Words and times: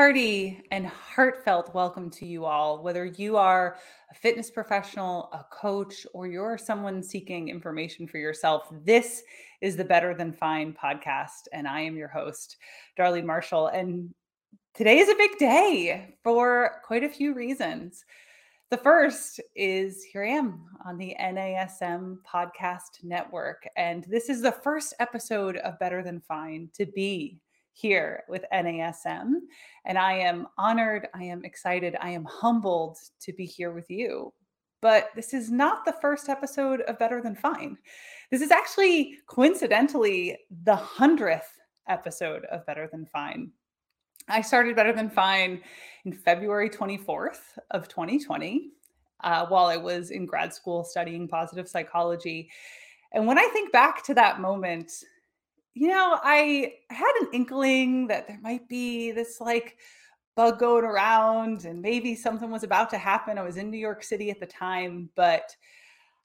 hearty 0.00 0.62
and 0.70 0.86
heartfelt 0.86 1.74
welcome 1.74 2.08
to 2.08 2.24
you 2.24 2.46
all, 2.46 2.82
whether 2.82 3.04
you 3.04 3.36
are 3.36 3.76
a 4.10 4.14
fitness 4.14 4.50
professional, 4.50 5.28
a 5.34 5.44
coach, 5.54 6.06
or 6.14 6.26
you're 6.26 6.56
someone 6.56 7.02
seeking 7.02 7.50
information 7.50 8.06
for 8.06 8.16
yourself. 8.16 8.62
This 8.82 9.22
is 9.60 9.76
the 9.76 9.84
Better 9.84 10.14
Than 10.14 10.32
Fine 10.32 10.72
podcast, 10.82 11.48
and 11.52 11.68
I 11.68 11.82
am 11.82 11.98
your 11.98 12.08
host, 12.08 12.56
Darlene 12.98 13.26
Marshall. 13.26 13.66
And 13.66 14.14
today 14.72 15.00
is 15.00 15.10
a 15.10 15.14
big 15.16 15.36
day 15.36 16.14
for 16.24 16.80
quite 16.82 17.04
a 17.04 17.08
few 17.10 17.34
reasons. 17.34 18.02
The 18.70 18.78
first 18.78 19.38
is 19.54 20.02
here 20.02 20.24
I 20.24 20.28
am 20.28 20.64
on 20.86 20.96
the 20.96 21.14
NASM 21.20 22.16
podcast 22.26 23.04
network. 23.04 23.68
And 23.76 24.04
this 24.04 24.30
is 24.30 24.40
the 24.40 24.52
first 24.52 24.94
episode 24.98 25.58
of 25.58 25.78
Better 25.78 26.02
Than 26.02 26.22
Fine 26.22 26.70
to 26.72 26.86
be 26.86 27.38
here 27.72 28.24
with 28.28 28.44
NASM. 28.52 29.32
And 29.84 29.98
I 29.98 30.14
am 30.14 30.46
honored, 30.58 31.08
I 31.14 31.24
am 31.24 31.44
excited, 31.44 31.96
I 32.00 32.10
am 32.10 32.24
humbled 32.24 32.98
to 33.20 33.32
be 33.32 33.46
here 33.46 33.72
with 33.72 33.90
you. 33.90 34.32
But 34.82 35.10
this 35.14 35.34
is 35.34 35.50
not 35.50 35.84
the 35.84 35.94
first 36.00 36.28
episode 36.28 36.80
of 36.82 36.98
Better 36.98 37.20
Than 37.20 37.34
Fine. 37.34 37.76
This 38.30 38.40
is 38.40 38.50
actually 38.50 39.18
coincidentally 39.26 40.38
the 40.64 40.76
100th 40.76 41.42
episode 41.88 42.44
of 42.46 42.64
Better 42.66 42.88
Than 42.90 43.04
Fine. 43.06 43.50
I 44.28 44.40
started 44.40 44.76
Better 44.76 44.92
Than 44.92 45.10
Fine 45.10 45.60
in 46.04 46.12
February 46.12 46.70
24th 46.70 47.40
of 47.72 47.88
2020 47.88 48.70
uh, 49.22 49.46
while 49.46 49.66
I 49.66 49.76
was 49.76 50.10
in 50.10 50.26
grad 50.26 50.54
school 50.54 50.84
studying 50.84 51.28
positive 51.28 51.68
psychology. 51.68 52.50
And 53.12 53.26
when 53.26 53.38
I 53.38 53.48
think 53.48 53.72
back 53.72 54.04
to 54.04 54.14
that 54.14 54.40
moment, 54.40 54.92
you 55.74 55.88
know, 55.88 56.18
I 56.22 56.74
had 56.90 57.12
an 57.20 57.28
inkling 57.32 58.08
that 58.08 58.26
there 58.26 58.40
might 58.42 58.68
be 58.68 59.12
this 59.12 59.40
like 59.40 59.76
bug 60.36 60.58
going 60.58 60.84
around 60.84 61.64
and 61.64 61.80
maybe 61.80 62.14
something 62.14 62.50
was 62.50 62.62
about 62.62 62.90
to 62.90 62.98
happen. 62.98 63.38
I 63.38 63.42
was 63.42 63.56
in 63.56 63.70
New 63.70 63.78
York 63.78 64.02
City 64.02 64.30
at 64.30 64.40
the 64.40 64.46
time, 64.46 65.10
but 65.14 65.54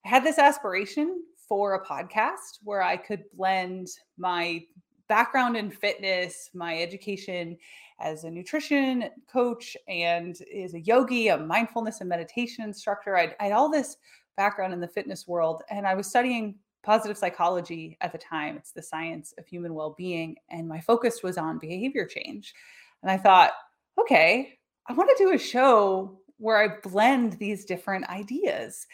I 0.06 0.10
had 0.10 0.24
this 0.24 0.40
aspiration 0.40 1.22
for 1.48 1.76
a 1.76 1.86
podcast 1.86 2.60
where 2.64 2.82
I 2.82 2.98
could 2.98 3.24
blend 3.34 3.88
my 4.18 4.64
background 5.08 5.56
in 5.56 5.70
fitness, 5.70 6.50
my 6.54 6.82
education 6.82 7.58
as 8.00 8.24
a 8.24 8.32
nutrition 8.32 9.10
coach 9.32 9.78
and 9.88 10.36
as 10.64 10.74
a 10.74 10.82
yogi, 10.82 11.28
a 11.28 11.38
mindfulness 11.38 12.02
and 12.02 12.10
meditation 12.10 12.64
instructor. 12.64 13.16
I'd, 13.16 13.36
I 13.40 13.46
had 13.46 13.54
all 13.54 13.70
this 13.70 13.98
background 14.38 14.74
in 14.74 14.80
the 14.80 14.88
fitness 14.88 15.28
world 15.28 15.62
and 15.70 15.88
I 15.88 15.94
was 15.94 16.08
studying 16.08 16.56
positive 16.86 17.18
psychology 17.18 17.98
at 18.02 18.12
the 18.12 18.18
time. 18.18 18.56
It's 18.56 18.72
the 18.72 18.82
science 18.82 19.34
of 19.38 19.48
human 19.48 19.74
well 19.74 19.96
being. 19.98 20.36
And 20.50 20.68
my 20.68 20.80
focus 20.80 21.24
was 21.24 21.38
on 21.38 21.60
behavior 21.60 22.06
change. 22.06 22.54
And 23.02 23.12
I 23.12 23.18
thought, 23.18 23.52
okay, 24.00 24.60
I 24.88 24.94
want 24.94 25.10
to 25.10 25.24
do 25.24 25.34
a 25.34 25.38
show 25.38 26.20
where 26.38 26.58
I 26.58 26.80
blend 26.84 27.34
these 27.34 27.66
different 27.66 28.08
ideas. 28.10 28.86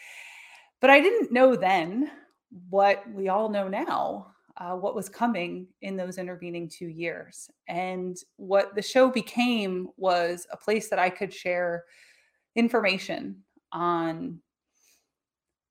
But 0.80 0.90
I 0.90 1.00
didn't 1.00 1.32
know 1.32 1.54
then 1.54 2.10
what 2.70 3.04
we 3.12 3.28
all 3.28 3.48
know 3.48 3.68
now, 3.68 4.32
uh, 4.56 4.74
what 4.74 4.94
was 4.94 5.08
coming 5.08 5.66
in 5.80 5.96
those 5.96 6.18
intervening 6.18 6.68
two 6.68 6.88
years. 6.88 7.48
And 7.68 8.16
what 8.36 8.74
the 8.74 8.82
show 8.82 9.10
became 9.10 9.88
was 9.96 10.46
a 10.50 10.56
place 10.56 10.88
that 10.90 10.98
I 10.98 11.10
could 11.10 11.32
share 11.32 11.84
information 12.54 13.42
on 13.72 14.40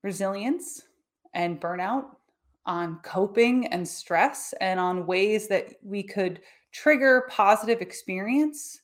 resilience, 0.02 0.82
and 1.34 1.60
burnout, 1.60 2.04
on 2.66 2.98
coping 3.02 3.66
and 3.68 3.86
stress, 3.86 4.54
and 4.60 4.78
on 4.78 5.06
ways 5.06 5.48
that 5.48 5.74
we 5.82 6.02
could 6.02 6.40
trigger 6.72 7.26
positive 7.28 7.80
experience 7.80 8.80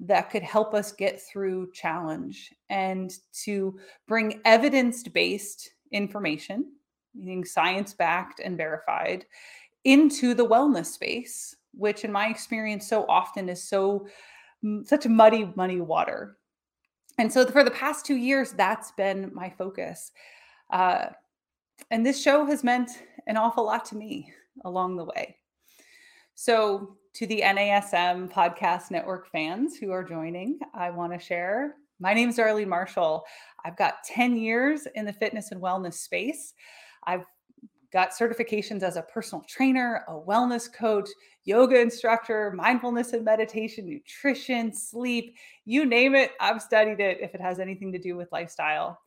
that 0.00 0.30
could 0.30 0.42
help 0.42 0.74
us 0.74 0.92
get 0.92 1.20
through 1.22 1.70
challenge 1.72 2.52
and 2.70 3.18
to 3.32 3.78
bring 4.08 4.40
evidence 4.44 5.02
based 5.04 5.70
information, 5.92 6.72
meaning 7.14 7.44
science 7.44 7.94
backed 7.94 8.40
and 8.40 8.56
verified, 8.56 9.24
into 9.84 10.34
the 10.34 10.46
wellness 10.46 10.86
space, 10.86 11.56
which 11.72 12.04
in 12.04 12.12
my 12.12 12.28
experience 12.28 12.86
so 12.88 13.06
often 13.08 13.48
is 13.48 13.62
so 13.62 14.06
such 14.84 15.06
muddy, 15.06 15.52
muddy 15.56 15.80
water. 15.80 16.36
And 17.18 17.32
so 17.32 17.46
for 17.46 17.64
the 17.64 17.70
past 17.70 18.06
two 18.06 18.16
years, 18.16 18.52
that's 18.52 18.92
been 18.92 19.30
my 19.34 19.50
focus. 19.50 20.12
Uh, 20.70 21.06
and 21.90 22.04
this 22.04 22.20
show 22.20 22.44
has 22.46 22.64
meant 22.64 22.90
an 23.26 23.36
awful 23.36 23.64
lot 23.64 23.84
to 23.86 23.96
me 23.96 24.32
along 24.64 24.96
the 24.96 25.04
way. 25.04 25.36
So, 26.34 26.96
to 27.14 27.26
the 27.26 27.42
NASM 27.42 28.32
Podcast 28.32 28.90
Network 28.90 29.30
fans 29.30 29.76
who 29.76 29.90
are 29.90 30.02
joining, 30.02 30.58
I 30.72 30.90
want 30.90 31.12
to 31.12 31.18
share 31.18 31.76
my 32.02 32.14
name 32.14 32.30
is 32.30 32.36
Darlene 32.36 32.66
Marshall. 32.66 33.24
I've 33.64 33.76
got 33.76 34.02
10 34.04 34.36
years 34.36 34.88
in 34.96 35.04
the 35.04 35.12
fitness 35.12 35.52
and 35.52 35.62
wellness 35.62 35.94
space. 35.94 36.52
I've 37.04 37.24
got 37.92 38.10
certifications 38.10 38.82
as 38.82 38.96
a 38.96 39.02
personal 39.02 39.44
trainer, 39.48 40.04
a 40.08 40.12
wellness 40.12 40.72
coach, 40.72 41.08
yoga 41.44 41.80
instructor, 41.80 42.50
mindfulness 42.56 43.12
and 43.12 43.24
meditation, 43.24 43.86
nutrition, 43.86 44.74
sleep, 44.74 45.36
you 45.64 45.86
name 45.86 46.16
it, 46.16 46.32
I've 46.40 46.60
studied 46.60 46.98
it 46.98 47.18
if 47.20 47.36
it 47.36 47.40
has 47.40 47.60
anything 47.60 47.92
to 47.92 48.00
do 48.00 48.16
with 48.16 48.32
lifestyle. 48.32 48.98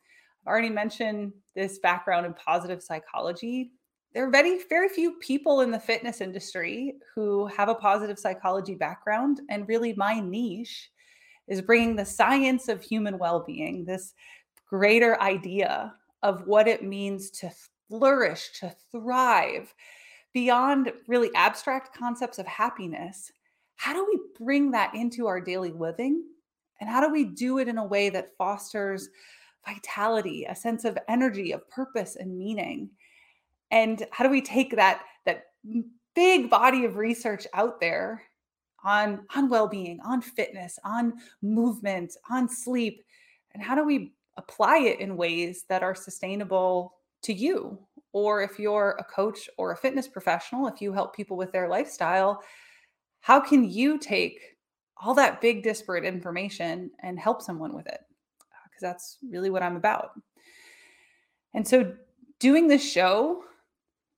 I've 0.46 0.52
already 0.52 0.70
mentioned 0.70 1.34
this 1.56 1.80
background 1.80 2.28
in 2.28 2.34
positive 2.36 2.84
psychology. 2.84 3.72
There 4.14 4.28
are 4.28 4.32
very, 4.32 4.60
very 4.70 4.90
few 4.90 5.14
people 5.14 5.62
in 5.62 5.72
the 5.72 5.80
fitness 5.80 6.22
industry 6.22 6.96
who 7.16 7.48
have 7.48 7.68
a 7.68 7.76
positive 7.76 8.20
psychology 8.20 8.76
background. 8.76 9.42
And 9.50 9.68
really, 9.68 9.94
my 9.98 10.20
niche 10.20 10.92
is 11.48 11.62
bringing 11.62 11.96
the 11.96 12.06
science 12.06 12.68
of 12.70 12.84
human 12.84 13.18
well 13.18 13.44
being, 13.46 13.86
this 13.86 14.14
greater 14.70 15.20
idea 15.20 15.94
of 16.22 16.46
what 16.46 16.68
it 16.68 16.84
means 16.84 17.32
to 17.32 17.52
flourish, 17.90 18.52
to 18.60 18.76
thrive, 18.92 19.74
beyond 20.32 20.92
really 21.08 21.32
abstract 21.36 21.98
concepts 21.98 22.38
of 22.38 22.46
happiness. 22.46 23.32
How 23.78 23.94
do 23.94 24.06
we 24.08 24.20
bring 24.38 24.70
that 24.72 24.94
into 24.94 25.26
our 25.26 25.42
daily 25.42 25.72
living? 25.72 26.24
And 26.80 26.90
how 26.90 27.02
do 27.02 27.12
we 27.12 27.24
do 27.24 27.58
it 27.58 27.68
in 27.68 27.80
a 27.80 27.86
way 27.86 28.10
that 28.10 28.38
fosters 28.38 29.10
vitality, 29.66 30.46
a 30.46 30.56
sense 30.56 30.86
of 30.86 30.98
energy, 31.08 31.52
of 31.52 31.68
purpose 31.70 32.16
and 32.16 32.38
meaning. 32.38 32.90
And 33.72 34.06
how 34.12 34.24
do 34.24 34.30
we 34.30 34.42
take 34.42 34.76
that 34.76 35.02
that 35.26 35.46
big 36.14 36.50
body 36.50 36.86
of 36.86 36.96
research 36.98 37.48
out 37.54 37.80
there 37.80 38.24
on 38.84 39.26
on 39.36 39.50
well-being, 39.50 40.00
on 40.06 40.22
fitness, 40.22 40.78
on 40.84 41.14
movement, 41.42 42.16
on 42.30 42.48
sleep, 42.48 43.04
and 43.54 43.64
how 43.64 43.76
do 43.76 43.84
we 43.84 44.14
apply 44.38 44.80
it 44.80 45.00
in 45.00 45.18
ways 45.18 45.66
that 45.70 45.84
are 45.84 45.96
sustainable 45.96 46.94
to 47.24 47.34
you? 47.34 47.80
Or 48.12 48.42
if 48.44 48.60
you're 48.60 48.96
a 49.00 49.04
coach 49.04 49.50
or 49.58 49.72
a 49.72 49.78
fitness 49.78 50.08
professional, 50.08 50.68
if 50.68 50.82
you 50.82 50.94
help 50.94 51.16
people 51.16 51.38
with 51.38 51.52
their 51.52 51.68
lifestyle, 51.68 52.42
how 53.22 53.40
can 53.40 53.70
you 53.70 53.98
take 53.98 54.40
all 54.98 55.14
that 55.16 55.42
big 55.42 55.64
disparate 55.64 56.06
information 56.06 56.92
and 57.02 57.20
help 57.20 57.42
someone 57.42 57.74
with 57.74 57.88
it? 57.88 58.02
Because 58.76 58.94
that's 58.94 59.18
really 59.30 59.50
what 59.50 59.64
I'm 59.64 59.78
about. 59.78 60.12
And 61.54 61.66
so, 61.66 61.94
doing 62.40 62.68
this 62.68 62.84
show, 62.84 63.44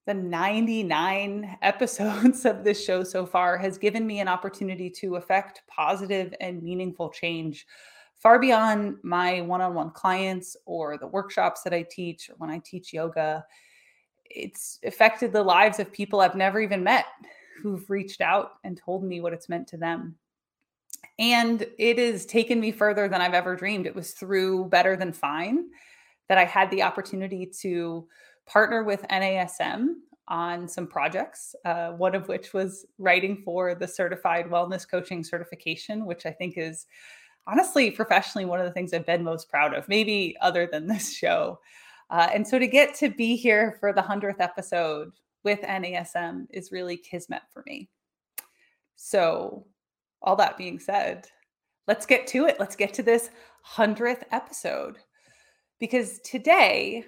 the 0.06 0.14
99 0.14 1.58
episodes 1.62 2.44
of 2.44 2.64
this 2.64 2.84
show 2.84 3.04
so 3.04 3.24
far, 3.24 3.56
has 3.56 3.78
given 3.78 4.06
me 4.06 4.20
an 4.20 4.28
opportunity 4.28 4.90
to 4.90 5.16
affect 5.16 5.62
positive 5.68 6.34
and 6.40 6.62
meaningful 6.62 7.10
change 7.10 7.66
far 8.18 8.40
beyond 8.40 8.96
my 9.04 9.40
one 9.42 9.60
on 9.60 9.74
one 9.74 9.90
clients 9.90 10.56
or 10.66 10.98
the 10.98 11.06
workshops 11.06 11.62
that 11.62 11.72
I 11.72 11.86
teach 11.88 12.28
or 12.28 12.34
when 12.38 12.50
I 12.50 12.58
teach 12.64 12.92
yoga. 12.92 13.44
It's 14.24 14.80
affected 14.84 15.32
the 15.32 15.42
lives 15.42 15.78
of 15.78 15.92
people 15.92 16.20
I've 16.20 16.34
never 16.34 16.60
even 16.60 16.82
met 16.82 17.06
who've 17.62 17.88
reached 17.88 18.20
out 18.20 18.52
and 18.64 18.76
told 18.76 19.04
me 19.04 19.20
what 19.20 19.32
it's 19.32 19.48
meant 19.48 19.68
to 19.68 19.76
them. 19.76 20.16
And 21.18 21.66
it 21.78 21.98
has 21.98 22.26
taken 22.26 22.60
me 22.60 22.70
further 22.70 23.08
than 23.08 23.20
I've 23.20 23.34
ever 23.34 23.56
dreamed. 23.56 23.86
It 23.86 23.94
was 23.94 24.12
through 24.12 24.66
Better 24.66 24.96
Than 24.96 25.12
Fine 25.12 25.70
that 26.28 26.38
I 26.38 26.44
had 26.44 26.70
the 26.70 26.82
opportunity 26.82 27.50
to 27.60 28.06
partner 28.46 28.84
with 28.84 29.02
NASM 29.10 29.94
on 30.28 30.68
some 30.68 30.86
projects, 30.86 31.54
uh, 31.64 31.92
one 31.92 32.14
of 32.14 32.28
which 32.28 32.52
was 32.52 32.86
writing 32.98 33.42
for 33.44 33.74
the 33.74 33.88
certified 33.88 34.46
wellness 34.46 34.88
coaching 34.88 35.24
certification, 35.24 36.04
which 36.06 36.26
I 36.26 36.30
think 36.30 36.54
is 36.56 36.86
honestly, 37.46 37.90
professionally, 37.90 38.44
one 38.44 38.60
of 38.60 38.66
the 38.66 38.72
things 38.72 38.92
I've 38.92 39.06
been 39.06 39.24
most 39.24 39.48
proud 39.48 39.74
of, 39.74 39.88
maybe 39.88 40.36
other 40.40 40.68
than 40.70 40.86
this 40.86 41.12
show. 41.12 41.58
Uh, 42.10 42.28
and 42.32 42.46
so 42.46 42.58
to 42.58 42.66
get 42.66 42.94
to 42.96 43.10
be 43.10 43.36
here 43.36 43.76
for 43.80 43.92
the 43.92 44.02
100th 44.02 44.40
episode 44.40 45.12
with 45.44 45.60
NASM 45.60 46.46
is 46.50 46.72
really 46.72 46.96
kismet 46.96 47.42
for 47.52 47.62
me. 47.66 47.88
So 48.96 49.66
all 50.22 50.36
that 50.36 50.58
being 50.58 50.78
said, 50.78 51.26
let's 51.86 52.06
get 52.06 52.26
to 52.28 52.46
it. 52.46 52.58
Let's 52.58 52.76
get 52.76 52.94
to 52.94 53.02
this 53.02 53.30
100th 53.74 54.22
episode. 54.32 54.98
Because 55.78 56.18
today, 56.20 57.04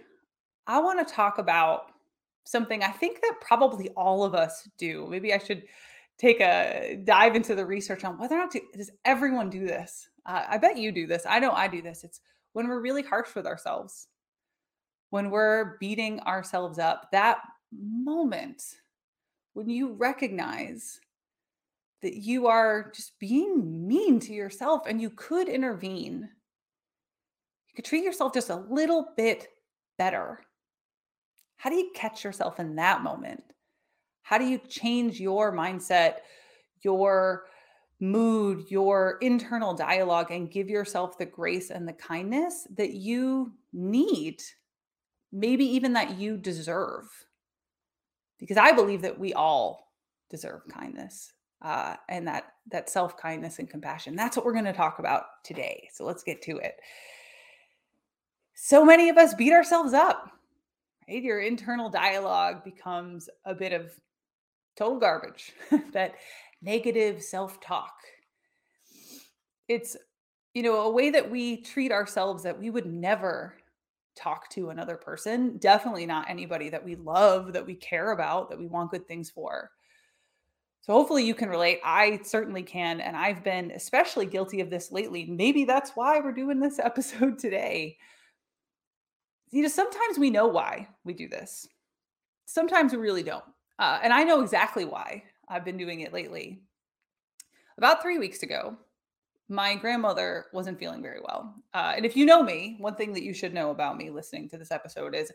I 0.67 0.81
want 0.81 1.07
to 1.07 1.15
talk 1.15 1.39
about 1.39 1.93
something 2.45 2.83
I 2.83 2.91
think 2.91 3.21
that 3.21 3.35
probably 3.41 3.89
all 3.91 4.25
of 4.25 4.35
us 4.35 4.69
do. 4.79 5.07
Maybe 5.09 5.33
I 5.35 5.39
should 5.39 5.65
take 6.19 6.41
a 6.41 7.01
dive 7.05 7.35
into 7.35 7.55
the 7.55 7.65
research 7.65 8.05
on 8.05 8.19
whether 8.19 8.37
or 8.37 8.39
not 8.39 8.51
to, 8.53 8.61
does 8.77 8.91
everyone 9.05 9.51
do 9.51 9.67
this. 9.67 10.09
Uh, 10.27 10.45
I 10.49 10.59
bet 10.59 10.77
you 10.77 10.93
do 10.93 11.07
this. 11.07 11.25
I 11.29 11.39
know 11.39 11.53
I 11.53 11.67
do 11.67 11.81
this. 11.81 12.05
It's 12.05 12.21
when 12.53 12.69
we're 12.69 12.81
really 12.81 13.03
harsh 13.03 13.35
with 13.35 13.47
ourselves, 13.47 14.09
when 15.11 15.31
we're 15.31 15.79
beating 15.79 16.21
ourselves 16.21 16.79
up. 16.79 17.09
That 17.13 17.39
moment 17.73 18.63
when 19.55 19.69
you 19.69 19.93
recognize 19.95 21.01
that 22.03 22.17
you 22.17 22.47
are 22.47 22.91
just 22.95 23.19
being 23.19 23.87
mean 23.87 24.21
to 24.21 24.33
yourself 24.33 24.83
and 24.87 25.01
you 25.01 25.11
could 25.11 25.49
intervene. 25.49 26.29
You 27.69 27.75
could 27.77 27.85
treat 27.85 28.05
yourself 28.05 28.33
just 28.33 28.51
a 28.51 28.65
little 28.71 29.09
bit 29.17 29.49
better. 29.99 30.41
How 31.57 31.69
do 31.69 31.77
you 31.77 31.91
catch 31.95 32.25
yourself 32.25 32.59
in 32.59 32.77
that 32.77 33.03
moment? 33.03 33.43
How 34.23 34.39
do 34.39 34.47
you 34.47 34.59
change 34.59 35.21
your 35.21 35.53
mindset, 35.53 36.17
your 36.83 37.45
mood, 38.01 38.71
your 38.71 39.19
internal 39.21 39.75
dialogue, 39.75 40.31
and 40.31 40.51
give 40.51 40.71
yourself 40.71 41.19
the 41.19 41.27
grace 41.27 41.71
and 41.71 41.87
the 41.87 41.93
kindness 41.93 42.67
that 42.77 42.95
you 42.95 43.53
need? 43.75 44.41
Maybe 45.33 45.67
even 45.67 45.93
that 45.93 46.19
you 46.19 46.39
deserve. 46.39 47.05
Because 48.39 48.57
I 48.57 48.73
believe 48.73 49.03
that 49.03 49.19
we 49.19 49.35
all 49.35 49.93
deserve 50.31 50.63
kindness 50.73 51.31
uh, 51.63 51.97
and 52.09 52.27
that 52.27 52.55
that 52.71 52.89
self 52.89 53.17
kindness 53.17 53.59
and 53.59 53.69
compassion. 53.69 54.17
That's 54.17 54.37
what 54.37 54.47
we're 54.47 54.53
going 54.53 54.65
to 54.65 54.73
talk 54.73 54.99
about 54.99 55.25
today. 55.45 55.89
So 55.93 56.05
let's 56.05 56.23
get 56.23 56.43
to 56.43 56.59
it. 56.59 56.77
So 58.55 58.85
many 58.85 59.09
of 59.09 59.17
us 59.17 59.35
beat 59.35 59.53
ourselves 59.53 59.93
up. 59.93 60.31
Right? 61.09 61.23
Your 61.23 61.41
internal 61.41 61.91
dialogue 61.91 62.65
becomes 62.65 63.29
a 63.45 63.55
bit 63.55 63.73
of 63.73 63.93
total 64.77 64.99
garbage. 64.99 65.53
that 65.93 66.15
negative 66.63 67.23
self 67.23 67.61
talk. 67.61 67.95
It's 69.69 69.97
you 70.55 70.63
know 70.63 70.81
a 70.83 70.91
way 70.91 71.11
that 71.11 71.31
we 71.31 71.59
treat 71.59 71.93
ourselves 71.93 72.43
that 72.43 72.59
we 72.59 72.71
would 72.71 72.87
never 72.87 73.55
talk 74.17 74.51
to 74.51 74.71
another 74.71 74.97
person 74.97 75.57
definitely 75.59 76.05
not 76.05 76.29
anybody 76.29 76.69
that 76.69 76.85
we 76.85 76.97
love 76.97 77.53
that 77.53 77.65
we 77.65 77.75
care 77.77 78.11
about 78.11 78.51
that 78.51 78.59
we 78.59 78.67
want 78.67 78.91
good 78.91 79.07
things 79.07 79.31
for 79.31 79.71
so 80.91 80.95
hopefully 80.95 81.25
you 81.25 81.37
can 81.37 81.49
relate. 81.49 81.79
I 81.85 82.19
certainly 82.25 82.65
can. 82.65 83.01
And 83.01 83.17
I've 83.17 83.45
been 83.45 83.71
especially 83.71 84.27
guilty 84.27 84.61
of 84.61 84.71
this 84.71 84.91
lately. 84.91 85.25
Maybe 85.25 85.63
that's 85.63 85.93
why 85.95 86.19
we're 86.19 86.33
doing 86.33 86.59
this 86.59 86.79
episode 86.83 87.39
today. 87.39 87.97
You 89.53 89.63
know, 89.63 89.69
sometimes 89.69 90.19
we 90.19 90.31
know 90.31 90.49
why 90.49 90.89
we 91.05 91.15
do 91.15 91.29
this, 91.29 91.69
sometimes 92.47 92.91
we 92.91 92.99
really 92.99 93.23
don't. 93.23 93.45
Uh, 93.79 94.01
and 94.03 94.13
I 94.13 94.25
know 94.25 94.41
exactly 94.41 94.85
why 94.85 95.23
I've 95.49 95.65
been 95.65 95.77
doing 95.77 96.01
it 96.01 96.13
lately. 96.13 96.61
About 97.79 98.03
three 98.03 98.19
weeks 98.19 98.43
ago, 98.43 98.77
my 99.49 99.77
grandmother 99.77 100.47
wasn't 100.53 100.81
feeling 100.81 101.03
very 101.03 101.21
well. 101.21 101.55
Uh, 101.73 101.93
and 101.95 102.05
if 102.05 102.17
you 102.17 102.27
know 102.27 102.43
me, 102.43 102.75
one 102.81 102.97
thing 102.97 103.13
that 103.13 103.23
you 103.23 103.33
should 103.33 103.55
know 103.55 103.71
about 103.71 103.97
me 103.97 104.11
listening 104.11 104.49
to 104.49 104.59
this 104.59 104.73
episode 104.73 105.15
is 105.15 105.31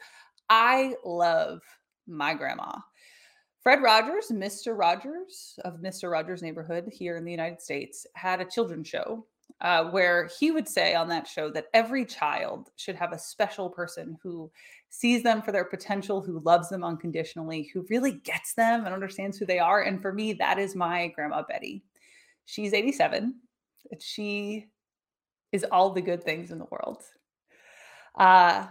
I 0.49 0.95
love 1.05 1.61
my 2.07 2.33
grandma. 2.33 2.73
Fred 3.65 3.81
Rogers, 3.81 4.27
Mr. 4.31 4.77
Rogers 4.77 5.57
of 5.65 5.81
Mr. 5.81 6.11
Rogers' 6.11 6.43
Neighborhood 6.43 6.87
here 6.93 7.17
in 7.17 7.25
the 7.25 7.31
United 7.31 7.59
States, 7.59 8.05
had 8.13 8.39
a 8.39 8.45
children's 8.45 8.87
show 8.87 9.25
uh, 9.59 9.85
where 9.85 10.29
he 10.39 10.51
would 10.51 10.67
say 10.67 10.93
on 10.93 11.09
that 11.09 11.27
show 11.27 11.49
that 11.49 11.65
every 11.73 12.05
child 12.05 12.69
should 12.75 12.95
have 12.95 13.11
a 13.11 13.17
special 13.17 13.67
person 13.67 14.19
who 14.21 14.51
sees 14.89 15.23
them 15.23 15.41
for 15.41 15.51
their 15.51 15.65
potential, 15.65 16.21
who 16.21 16.41
loves 16.41 16.69
them 16.69 16.83
unconditionally, 16.83 17.71
who 17.73 17.87
really 17.89 18.11
gets 18.11 18.53
them 18.53 18.85
and 18.85 18.93
understands 18.93 19.35
who 19.35 19.47
they 19.47 19.57
are. 19.57 19.81
And 19.81 19.99
for 19.99 20.13
me, 20.13 20.33
that 20.33 20.59
is 20.59 20.75
my 20.75 21.07
grandma 21.07 21.41
Betty. 21.41 21.83
She's 22.45 22.71
87. 22.71 23.33
She 23.99 24.67
is 25.51 25.65
all 25.71 25.89
the 25.89 26.03
good 26.03 26.23
things 26.23 26.51
in 26.51 26.59
the 26.59 26.67
world. 26.69 27.01
Uh, 28.13 28.67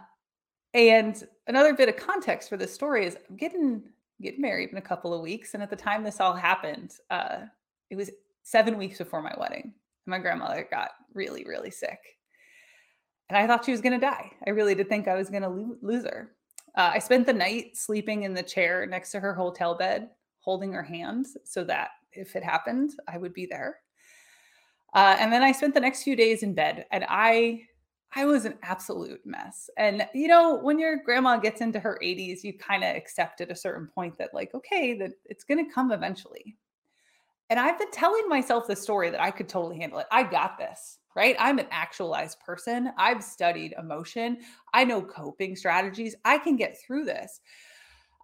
and 0.73 1.20
another 1.49 1.75
bit 1.75 1.88
of 1.88 1.96
context 1.96 2.49
for 2.49 2.56
this 2.56 2.73
story 2.73 3.06
is 3.06 3.17
I'm 3.29 3.37
getting 3.37 3.82
get 4.25 4.41
married 4.41 4.71
in 4.71 4.79
a 4.79 4.82
couple 4.82 5.15
of 5.15 5.21
weeks. 5.21 5.55
And 5.55 5.62
at 5.62 5.71
the 5.71 5.76
time 5.76 6.03
this 6.03 6.21
all 6.21 6.35
happened, 6.35 6.94
uh, 7.11 7.43
it 7.91 7.97
was 7.97 8.11
seven 8.43 8.76
weeks 8.76 8.99
before 8.99 9.23
my 9.23 9.35
wedding. 9.38 9.75
My 10.06 10.19
grandmother 10.19 10.67
got 10.71 10.91
really, 11.12 11.44
really 11.44 11.71
sick. 11.71 11.99
And 13.29 13.38
I 13.38 13.47
thought 13.47 13.65
she 13.65 13.73
was 13.73 13.81
going 13.81 13.99
to 13.99 14.06
die. 14.06 14.31
I 14.47 14.50
really 14.50 14.75
did 14.75 14.88
think 14.88 15.09
I 15.09 15.15
was 15.15 15.31
going 15.31 15.43
to 15.43 15.49
lo- 15.49 15.76
lose 15.81 16.05
her. 16.05 16.32
Uh, 16.76 16.91
I 16.94 16.99
spent 16.99 17.26
the 17.26 17.32
night 17.32 17.76
sleeping 17.76 18.25
in 18.25 18.35
the 18.35 18.43
chair 18.43 18.85
next 18.87 19.12
to 19.12 19.21
her 19.21 19.32
hotel 19.32 19.75
bed, 19.76 20.11
holding 20.41 20.73
her 20.73 20.82
hand 20.82 21.27
so 21.44 21.65
that 21.65 21.91
if 22.12 22.37
it 22.37 22.44
happened, 22.44 22.93
I 23.09 23.19
would 23.19 23.32
be 23.32 23.47
there. 23.47 23.79
Uh, 24.93 25.17
and 25.19 25.32
then 25.32 25.43
I 25.43 25.53
spent 25.53 25.75
the 25.75 25.81
next 25.81 26.03
few 26.03 26.17
days 26.17 26.43
in 26.43 26.55
bed 26.55 26.87
and 26.93 27.05
I 27.09 27.62
I 28.16 28.25
was 28.25 28.44
an 28.44 28.55
absolute 28.62 29.20
mess. 29.25 29.69
And 29.76 30.06
you 30.14 30.28
know, 30.28 30.58
when 30.58 30.78
your 30.78 30.96
grandma 31.05 31.37
gets 31.37 31.61
into 31.61 31.81
her 31.81 31.99
80s, 32.02 32.44
you 32.44 32.56
kind 32.56 32.84
of 32.84 32.94
accept 32.94 33.40
at 33.40 33.50
a 33.50 33.56
certain 33.56 33.88
point 33.88 34.16
that 34.19 34.34
like, 34.34 34.55
okay, 34.55 34.94
that 34.99 35.12
it's 35.25 35.44
going 35.44 35.64
to 35.64 35.72
come 35.72 35.90
eventually. 35.90 36.56
And 37.50 37.61
I've 37.61 37.78
been 37.78 37.90
telling 37.90 38.28
myself 38.28 38.66
the 38.66 38.76
story 38.76 39.11
that 39.11 39.20
I 39.20 39.31
could 39.31 39.49
totally 39.49 39.78
handle 39.78 39.99
it. 39.99 40.06
I 40.11 40.22
got 40.22 40.58
this, 40.58 40.99
right? 41.14 41.37
I'm 41.38 41.58
an 41.58 41.66
actualized 41.70 42.40
person. 42.40 42.90
I've 42.96 43.22
studied 43.22 43.75
emotion. 43.78 44.38
I 44.72 44.84
know 44.84 45.02
coping 45.02 45.55
strategies. 45.55 46.14
I 46.25 46.38
can 46.38 46.56
get 46.56 46.78
through 46.81 47.05
this. 47.05 47.40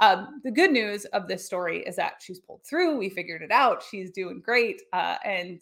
Um, 0.00 0.40
the 0.44 0.50
good 0.50 0.70
news 0.70 1.04
of 1.06 1.28
this 1.28 1.44
story 1.44 1.80
is 1.80 1.96
that 1.96 2.14
she's 2.20 2.40
pulled 2.40 2.64
through. 2.64 2.96
We 2.96 3.10
figured 3.10 3.42
it 3.42 3.50
out. 3.50 3.82
She's 3.82 4.10
doing 4.10 4.40
great. 4.42 4.80
Uh, 4.94 5.16
and 5.24 5.60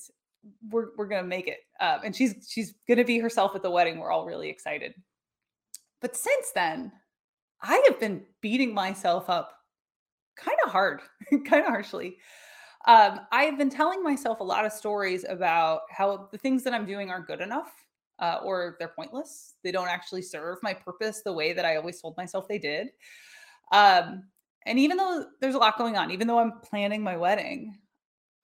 we're 0.71 0.89
we're 0.97 1.09
gonna 1.09 1.27
make 1.27 1.49
it. 1.49 1.59
Um, 1.81 2.01
and 2.05 2.17
she's 2.17 2.49
she's 2.49 2.75
gonna 2.89 3.05
be 3.05 3.19
herself 3.19 3.55
at 3.55 3.63
the 3.63 3.71
wedding. 3.71 3.99
We're 3.99 4.11
all 4.11 4.27
really 4.27 4.49
excited. 4.49 4.95
But 6.01 6.17
since 6.17 6.53
then, 6.55 6.93
I 7.63 7.83
have 7.89 7.99
been 7.99 8.23
beating 8.41 8.73
myself 8.73 9.29
up 9.29 9.53
kind 10.37 10.57
of 10.65 10.71
hard, 10.71 11.01
kind 11.45 11.65
of 11.65 11.69
harshly. 11.69 12.17
Um, 12.87 13.21
I've 13.33 13.59
been 13.59 13.71
telling 13.71 14.03
myself 14.03 14.41
a 14.41 14.45
lot 14.45 14.65
of 14.65 14.73
stories 14.73 15.25
about 15.29 15.81
how 15.91 16.29
the 16.31 16.39
things 16.39 16.63
that 16.65 16.73
I'm 16.73 16.87
doing 16.87 17.11
aren't 17.11 17.27
good 17.27 17.41
enough 17.41 17.73
uh, 18.21 18.39
or 18.43 18.77
they're 18.79 18.89
pointless. 18.89 19.55
They 19.63 19.73
don't 19.73 19.89
actually 19.89 20.23
serve 20.23 20.59
my 20.63 20.75
purpose 20.75 21.23
the 21.25 21.33
way 21.33 21.53
that 21.53 21.65
I 21.65 21.77
always 21.77 22.01
told 22.01 22.17
myself 22.17 22.49
they 22.49 22.59
did. 22.59 22.89
Um, 23.73 24.25
and 24.67 24.79
even 24.79 24.97
though 24.97 25.27
there's 25.41 25.55
a 25.55 25.59
lot 25.59 25.79
going 25.79 25.97
on, 25.97 26.11
even 26.11 26.27
though 26.27 26.39
I'm 26.39 26.61
planning 26.63 27.03
my 27.03 27.17
wedding, 27.17 27.79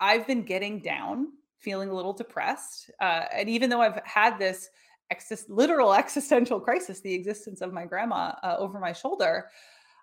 I've 0.01 0.27
been 0.27 0.43
getting 0.43 0.81
down 0.81 1.29
feeling 1.65 1.89
a 1.89 1.95
little 1.95 2.13
depressed. 2.13 2.91
Uh, 3.01 3.25
and 3.33 3.49
even 3.49 3.71
though 3.71 3.81
I've 3.81 4.01
had 4.05 4.39
this 4.39 4.69
exis- 5.13 5.49
literal 5.49 5.95
existential 6.03 6.61
crisis, 6.61 7.01
the 7.01 7.15
existence 7.15 7.61
of 7.63 7.73
my 7.73 7.87
grandma 7.87 8.35
uh, 8.43 8.57
over 8.59 8.79
my 8.79 8.93
shoulder, 8.93 9.49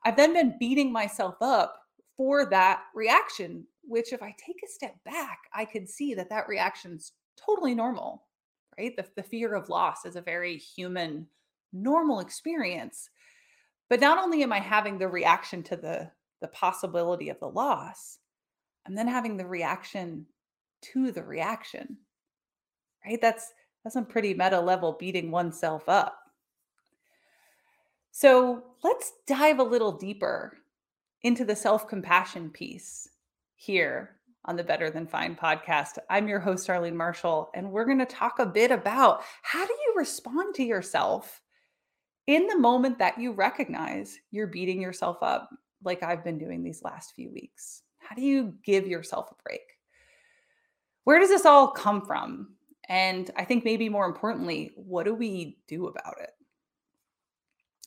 I've 0.04 0.18
then 0.18 0.34
been 0.34 0.56
beating 0.60 0.92
myself 0.92 1.36
up 1.42 1.78
for 2.18 2.46
that 2.46 2.84
reaction, 2.96 3.66
which 3.84 4.12
if 4.12 4.22
I 4.22 4.36
take 4.38 4.58
a 4.66 4.72
step 4.72 4.96
back, 5.06 5.40
I 5.54 5.66
could 5.66 5.88
see 5.88 6.14
that 6.16 6.30
that 6.30 6.48
reaction's 6.48 7.14
totally 7.38 7.76
normal, 7.76 8.24
right? 8.78 8.96
The, 8.96 9.06
the 9.16 9.24
fear 9.24 9.54
of 9.54 9.70
loss 9.70 10.06
is 10.06 10.16
a 10.16 10.22
very 10.22 10.58
human, 10.58 11.28
normal 11.72 12.20
experience. 12.20 13.10
But 13.90 14.00
not 14.00 14.18
only 14.18 14.44
am 14.44 14.54
I 14.54 14.60
having 14.60 14.98
the 14.98 15.08
reaction 15.08 15.64
to 15.64 15.76
the, 15.76 16.12
the 16.42 16.48
possibility 16.48 17.30
of 17.30 17.40
the 17.40 17.50
loss, 17.50 18.18
I'm 18.88 18.96
then 18.96 19.08
having 19.08 19.38
the 19.38 19.46
reaction 19.46 20.26
to 20.94 21.12
the 21.12 21.24
reaction. 21.24 21.98
Right? 23.06 23.20
That's 23.22 23.52
that's 23.84 23.94
some 23.94 24.06
pretty 24.06 24.34
meta 24.34 24.60
level 24.60 24.96
beating 25.00 25.32
oneself 25.32 25.90
up. 25.90 26.18
So 28.12 28.64
let's 28.84 29.14
dive 29.26 29.60
a 29.60 29.64
little 29.64 29.94
deeper 29.94 30.58
into 31.24 31.46
the 31.46 31.56
self 31.56 31.88
compassion 31.88 32.50
piece 32.50 33.08
here 33.56 34.18
on 34.46 34.56
the 34.56 34.64
Better 34.64 34.90
Than 34.90 35.08
Fine 35.08 35.36
podcast. 35.36 35.98
I'm 36.10 36.28
your 36.28 36.40
host, 36.40 36.68
Darlene 36.68 36.94
Marshall, 36.94 37.50
and 37.56 37.72
we're 37.72 37.86
going 37.86 38.00
to 38.00 38.06
talk 38.06 38.40
a 38.40 38.46
bit 38.46 38.72
about 38.72 39.22
how 39.44 39.66
do 39.66 39.74
you 39.74 39.94
respond 39.96 40.56
to 40.56 40.64
yourself 40.64 41.42
in 42.28 42.48
the 42.48 42.58
moment 42.58 43.00
that 43.00 43.20
you 43.20 43.32
recognize 43.34 44.18
you're 44.32 44.48
beating 44.48 44.82
yourself 44.82 45.18
up, 45.22 45.50
like 45.84 46.04
I've 46.04 46.24
been 46.24 46.38
doing 46.38 46.64
these 46.64 46.84
last 46.84 47.14
few 47.16 47.32
weeks. 47.32 47.84
How 48.00 48.16
do 48.16 48.22
you 48.22 48.56
give 48.64 48.88
yourself 48.88 49.32
a 49.32 49.44
break? 49.44 49.62
Where 51.04 51.20
does 51.20 51.30
this 51.30 51.46
all 51.46 51.70
come 51.70 52.06
from? 52.06 52.56
And 52.90 53.32
I 53.38 53.46
think 53.46 53.64
maybe 53.64 53.90
more 53.90 54.06
importantly, 54.06 54.72
what 54.76 55.04
do 55.04 55.14
we 55.14 55.58
do 55.68 55.88
about 55.88 56.16
it? 56.22 56.32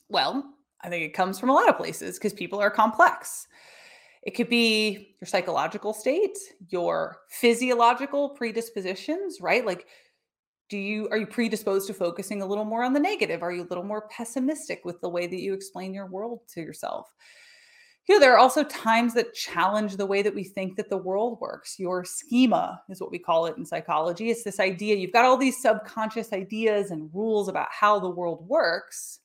Well, 0.09 0.55
I 0.83 0.89
think 0.89 1.05
it 1.05 1.15
comes 1.15 1.39
from 1.39 1.51
a 1.51 1.55
lot 1.55 1.69
of 1.69 1.77
places 1.77 2.19
because 2.19 2.33
people 2.33 2.61
are 2.61 2.71
complex. 2.71 3.47
It 4.23 4.33
could 4.35 4.49
be 4.49 5.17
your 5.21 5.27
psychological 5.27 5.93
state, 5.93 6.39
your 6.69 7.19
physiological 7.29 8.31
predispositions, 8.31 9.41
right? 9.41 9.67
Like, 9.67 9.87
do 10.71 10.79
you 10.79 11.09
are 11.11 11.19
you 11.19 11.27
predisposed 11.27 11.87
to 11.89 11.95
focusing 11.95 12.41
a 12.41 12.47
little 12.47 12.65
more 12.65 12.83
on 12.83 12.95
the 12.95 13.01
negative? 13.01 13.43
Are 13.43 13.53
you 13.53 13.63
a 13.63 13.69
little 13.69 13.85
more 13.85 14.09
pessimistic 14.09 14.83
with 14.85 15.01
the 15.03 15.09
way 15.09 15.27
that 15.27 15.41
you 15.41 15.53
explain 15.53 15.93
your 15.93 16.07
world 16.07 16.41
to 16.55 16.61
yourself? 16.61 17.13
You 18.07 18.15
know, 18.15 18.21
there 18.21 18.35
are 18.35 18.39
also 18.39 18.63
times 18.65 19.15
that 19.15 19.33
challenge 19.33 19.97
the 19.97 20.05
way 20.05 20.21
that 20.21 20.35
we 20.35 20.45
think 20.45 20.77
that 20.77 20.91
the 20.91 20.97
world 20.97 21.39
works. 21.41 21.79
Your 21.79 22.05
schema 22.05 22.83
is 22.91 23.01
what 23.01 23.11
we 23.11 23.19
call 23.19 23.47
it 23.47 23.57
in 23.57 23.65
psychology. 23.65 24.31
It's 24.31 24.45
this 24.45 24.61
idea 24.61 24.97
you've 24.97 25.13
got 25.13 25.25
all 25.25 25.39
these 25.39 25.63
subconscious 25.63 26.33
ideas 26.33 26.91
and 26.91 27.09
rules 27.15 27.49
about 27.49 27.69
how 27.71 27.99
the 27.99 28.11
world 28.11 28.47
works. 28.47 29.21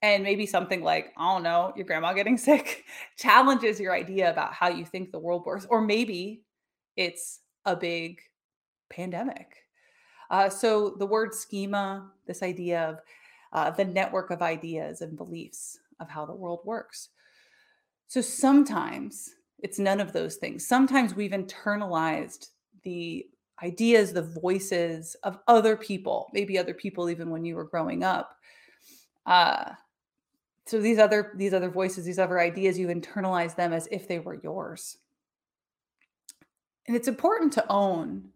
And 0.00 0.22
maybe 0.22 0.46
something 0.46 0.82
like, 0.82 1.12
I 1.16 1.34
don't 1.34 1.42
know, 1.42 1.72
your 1.76 1.86
grandma 1.86 2.12
getting 2.12 2.38
sick 2.38 2.84
challenges 3.18 3.80
your 3.80 3.94
idea 3.94 4.30
about 4.30 4.52
how 4.52 4.68
you 4.68 4.84
think 4.84 5.10
the 5.10 5.18
world 5.18 5.44
works. 5.44 5.66
Or 5.68 5.80
maybe 5.80 6.44
it's 6.96 7.40
a 7.64 7.74
big 7.74 8.20
pandemic. 8.90 9.56
Uh, 10.30 10.48
so 10.48 10.94
the 10.98 11.06
word 11.06 11.34
schema, 11.34 12.10
this 12.26 12.42
idea 12.42 12.82
of 12.82 12.98
uh, 13.52 13.70
the 13.70 13.84
network 13.84 14.30
of 14.30 14.40
ideas 14.40 15.00
and 15.00 15.16
beliefs 15.16 15.78
of 16.00 16.08
how 16.08 16.26
the 16.26 16.34
world 16.34 16.60
works. 16.64 17.08
So 18.06 18.20
sometimes 18.20 19.34
it's 19.60 19.78
none 19.78 20.00
of 20.00 20.12
those 20.12 20.36
things. 20.36 20.66
Sometimes 20.66 21.14
we've 21.14 21.32
internalized 21.32 22.48
the 22.82 23.26
ideas, 23.62 24.12
the 24.12 24.22
voices 24.22 25.16
of 25.22 25.38
other 25.48 25.76
people, 25.76 26.28
maybe 26.32 26.58
other 26.58 26.74
people 26.74 27.08
even 27.08 27.30
when 27.30 27.44
you 27.44 27.56
were 27.56 27.64
growing 27.64 28.04
up. 28.04 28.36
Uh, 29.26 29.72
so 30.66 30.80
these 30.80 30.98
other 30.98 31.32
these 31.36 31.54
other 31.54 31.70
voices, 31.70 32.04
these 32.04 32.18
other 32.18 32.40
ideas, 32.40 32.78
you 32.78 32.88
internalize 32.88 33.54
them 33.54 33.72
as 33.72 33.86
if 33.90 34.08
they 34.08 34.18
were 34.18 34.40
yours. 34.42 34.98
And 36.86 36.96
it's 36.96 37.08
important 37.08 37.52
to 37.54 37.64
own 37.70 38.28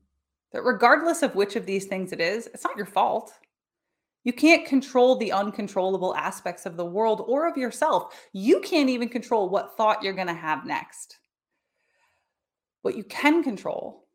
that 0.53 0.63
regardless 0.63 1.23
of 1.23 1.35
which 1.35 1.57
of 1.57 1.67
these 1.67 1.87
things 1.87 2.13
it 2.13 2.21
is, 2.21 2.47
it's 2.49 2.65
not 2.65 2.77
your 2.77 2.87
fault. 2.87 3.33
You 4.29 4.35
can't 4.35 4.67
control 4.67 5.17
the 5.17 5.33
uncontrollable 5.33 6.15
aspects 6.15 6.67
of 6.67 6.77
the 6.77 6.85
world 6.85 7.25
or 7.27 7.49
of 7.49 7.57
yourself. 7.57 8.15
You 8.35 8.61
can't 8.61 8.91
even 8.91 9.09
control 9.09 9.49
what 9.49 9.75
thought 9.75 10.03
you're 10.03 10.13
going 10.13 10.27
to 10.27 10.35
have 10.35 10.67
next. 10.67 11.17
What 12.83 12.95
you 12.95 13.05
can 13.05 13.43
control 13.43 14.07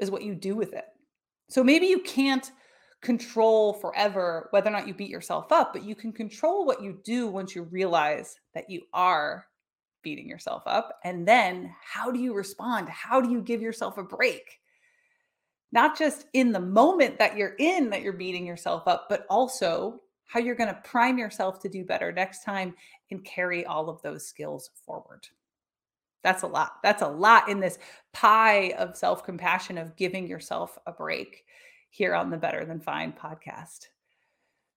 is 0.00 0.10
what 0.10 0.24
you 0.24 0.34
do 0.34 0.56
with 0.56 0.72
it. 0.72 0.86
So 1.48 1.62
maybe 1.62 1.86
you 1.86 2.00
can't 2.00 2.50
control 3.02 3.74
forever 3.74 4.48
whether 4.50 4.68
or 4.68 4.72
not 4.72 4.88
you 4.88 4.94
beat 4.94 5.08
yourself 5.08 5.52
up, 5.52 5.72
but 5.72 5.84
you 5.84 5.94
can 5.94 6.12
control 6.12 6.66
what 6.66 6.82
you 6.82 6.98
do 7.04 7.28
once 7.28 7.54
you 7.54 7.62
realize 7.62 8.34
that 8.54 8.68
you 8.68 8.82
are 8.92 9.46
beating 10.02 10.28
yourself 10.28 10.64
up. 10.66 10.98
And 11.04 11.24
then 11.24 11.72
how 11.84 12.10
do 12.10 12.18
you 12.18 12.34
respond? 12.34 12.88
How 12.88 13.20
do 13.20 13.30
you 13.30 13.40
give 13.40 13.62
yourself 13.62 13.96
a 13.96 14.02
break? 14.02 14.58
Not 15.72 15.98
just 15.98 16.26
in 16.34 16.52
the 16.52 16.60
moment 16.60 17.18
that 17.18 17.36
you're 17.36 17.56
in 17.58 17.90
that 17.90 18.02
you're 18.02 18.12
beating 18.12 18.46
yourself 18.46 18.86
up, 18.86 19.06
but 19.08 19.26
also 19.28 20.00
how 20.26 20.38
you're 20.38 20.54
going 20.54 20.72
to 20.72 20.80
prime 20.84 21.18
yourself 21.18 21.60
to 21.60 21.68
do 21.68 21.84
better 21.84 22.12
next 22.12 22.44
time 22.44 22.74
and 23.10 23.24
carry 23.24 23.66
all 23.66 23.88
of 23.88 24.00
those 24.02 24.26
skills 24.26 24.70
forward. 24.86 25.26
That's 26.22 26.42
a 26.42 26.46
lot. 26.46 26.74
That's 26.82 27.02
a 27.02 27.08
lot 27.08 27.48
in 27.48 27.58
this 27.58 27.78
pie 28.12 28.74
of 28.78 28.96
self 28.96 29.24
compassion, 29.24 29.76
of 29.76 29.96
giving 29.96 30.28
yourself 30.28 30.78
a 30.86 30.92
break 30.92 31.44
here 31.90 32.14
on 32.14 32.30
the 32.30 32.36
Better 32.36 32.64
Than 32.64 32.80
Fine 32.80 33.12
podcast. 33.12 33.88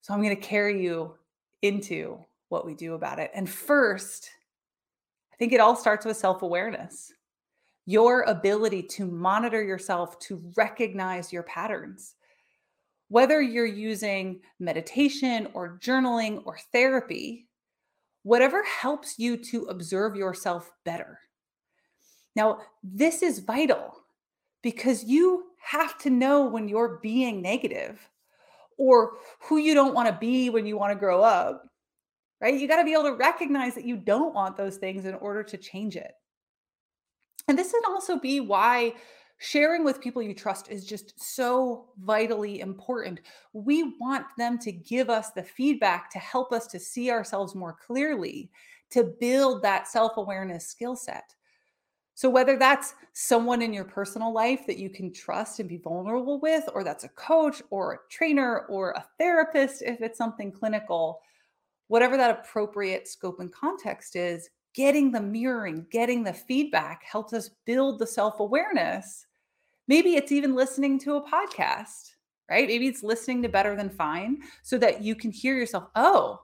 So 0.01 0.13
I'm 0.13 0.23
going 0.23 0.35
to 0.35 0.41
carry 0.41 0.83
you 0.83 1.15
into 1.61 2.19
what 2.49 2.65
we 2.65 2.73
do 2.73 2.93
about 2.93 3.19
it. 3.19 3.31
And 3.33 3.49
first, 3.49 4.29
I 5.33 5.35
think 5.37 5.53
it 5.53 5.59
all 5.59 5.75
starts 5.75 6.05
with 6.05 6.17
self 6.17 6.41
awareness 6.41 7.13
your 7.85 8.23
ability 8.23 8.83
to 8.83 9.05
monitor 9.05 9.63
yourself, 9.63 10.17
to 10.19 10.41
recognize 10.55 11.31
your 11.31 11.43
patterns. 11.43 12.15
Whether 13.09 13.41
you're 13.41 13.65
using 13.65 14.41
meditation 14.59 15.47
or 15.53 15.77
journaling 15.79 16.41
or 16.45 16.57
therapy, 16.71 17.47
whatever 18.23 18.63
helps 18.63 19.19
you 19.19 19.37
to 19.37 19.65
observe 19.65 20.15
yourself 20.15 20.71
better. 20.83 21.19
Now, 22.35 22.59
this 22.83 23.21
is 23.21 23.39
vital 23.39 23.95
because 24.63 25.03
you 25.03 25.45
have 25.59 25.97
to 25.99 26.09
know 26.09 26.45
when 26.45 26.67
you're 26.67 26.99
being 27.03 27.41
negative 27.41 27.99
or 28.77 29.13
who 29.41 29.57
you 29.57 29.75
don't 29.75 29.93
want 29.93 30.09
to 30.09 30.17
be 30.19 30.49
when 30.49 30.65
you 30.65 30.75
want 30.75 30.91
to 30.91 30.99
grow 30.99 31.21
up, 31.21 31.63
right? 32.41 32.59
You 32.59 32.67
got 32.67 32.77
to 32.77 32.83
be 32.83 32.93
able 32.93 33.03
to 33.03 33.13
recognize 33.13 33.75
that 33.75 33.85
you 33.85 33.95
don't 33.95 34.33
want 34.33 34.57
those 34.57 34.77
things 34.77 35.05
in 35.05 35.13
order 35.15 35.43
to 35.43 35.57
change 35.57 35.95
it. 35.95 36.11
And 37.47 37.57
this 37.57 37.71
can 37.71 37.81
also 37.87 38.19
be 38.19 38.39
why 38.39 38.93
sharing 39.37 39.83
with 39.83 40.01
people 40.01 40.21
you 40.21 40.33
trust 40.33 40.69
is 40.69 40.85
just 40.85 41.19
so 41.21 41.89
vitally 41.99 42.61
important. 42.61 43.21
We 43.53 43.95
want 43.99 44.25
them 44.37 44.57
to 44.59 44.71
give 44.71 45.09
us 45.09 45.31
the 45.31 45.43
feedback 45.43 46.09
to 46.11 46.19
help 46.19 46.51
us 46.51 46.67
to 46.67 46.79
see 46.79 47.11
ourselves 47.11 47.53
more 47.53 47.75
clearly, 47.85 48.49
to 48.91 49.03
build 49.19 49.61
that 49.63 49.87
self 49.87 50.17
awareness 50.17 50.67
skill 50.67 50.95
set. 50.95 51.35
So, 52.17 52.29
whether 52.29 52.57
that's 52.57 52.95
someone 53.11 53.61
in 53.61 53.73
your 53.73 53.83
personal 53.83 54.33
life 54.33 54.65
that 54.67 54.77
you 54.77 54.89
can 54.89 55.11
trust 55.11 55.59
and 55.59 55.67
be 55.67 55.77
vulnerable 55.77 56.39
with, 56.39 56.63
or 56.73 56.83
that's 56.83 57.03
a 57.03 57.09
coach 57.09 57.61
or 57.71 57.93
a 57.93 57.97
trainer 58.09 58.59
or 58.69 58.91
a 58.91 59.05
therapist, 59.19 59.81
if 59.81 60.01
it's 60.01 60.17
something 60.17 60.51
clinical, 60.51 61.19
whatever 61.87 62.15
that 62.15 62.39
appropriate 62.39 63.07
scope 63.07 63.41
and 63.41 63.51
context 63.51 64.15
is, 64.15 64.49
getting 64.75 65.10
the 65.10 65.22
mirroring, 65.22 65.88
getting 65.89 66.24
the 66.24 66.34
feedback 66.34 67.03
helps 67.03 67.34
us 67.34 67.50
build 67.65 67.98
the 67.98 68.05
self 68.05 68.39
awareness. 68.39 69.25
Maybe 69.88 70.15
it's 70.15 70.32
even 70.32 70.53
listening 70.53 71.00
to 71.00 71.15
a 71.15 71.27
podcast, 71.27 72.12
right? 72.50 72.67
Maybe 72.67 72.88
it's 72.88 73.03
listening 73.03 73.41
to 73.44 73.50
Better 73.50 73.75
Than 73.75 73.89
Fine 73.89 74.39
so 74.63 74.77
that 74.77 75.01
you 75.01 75.15
can 75.15 75.32
hear 75.32 75.55
yourself, 75.55 75.86
oh, 75.96 76.41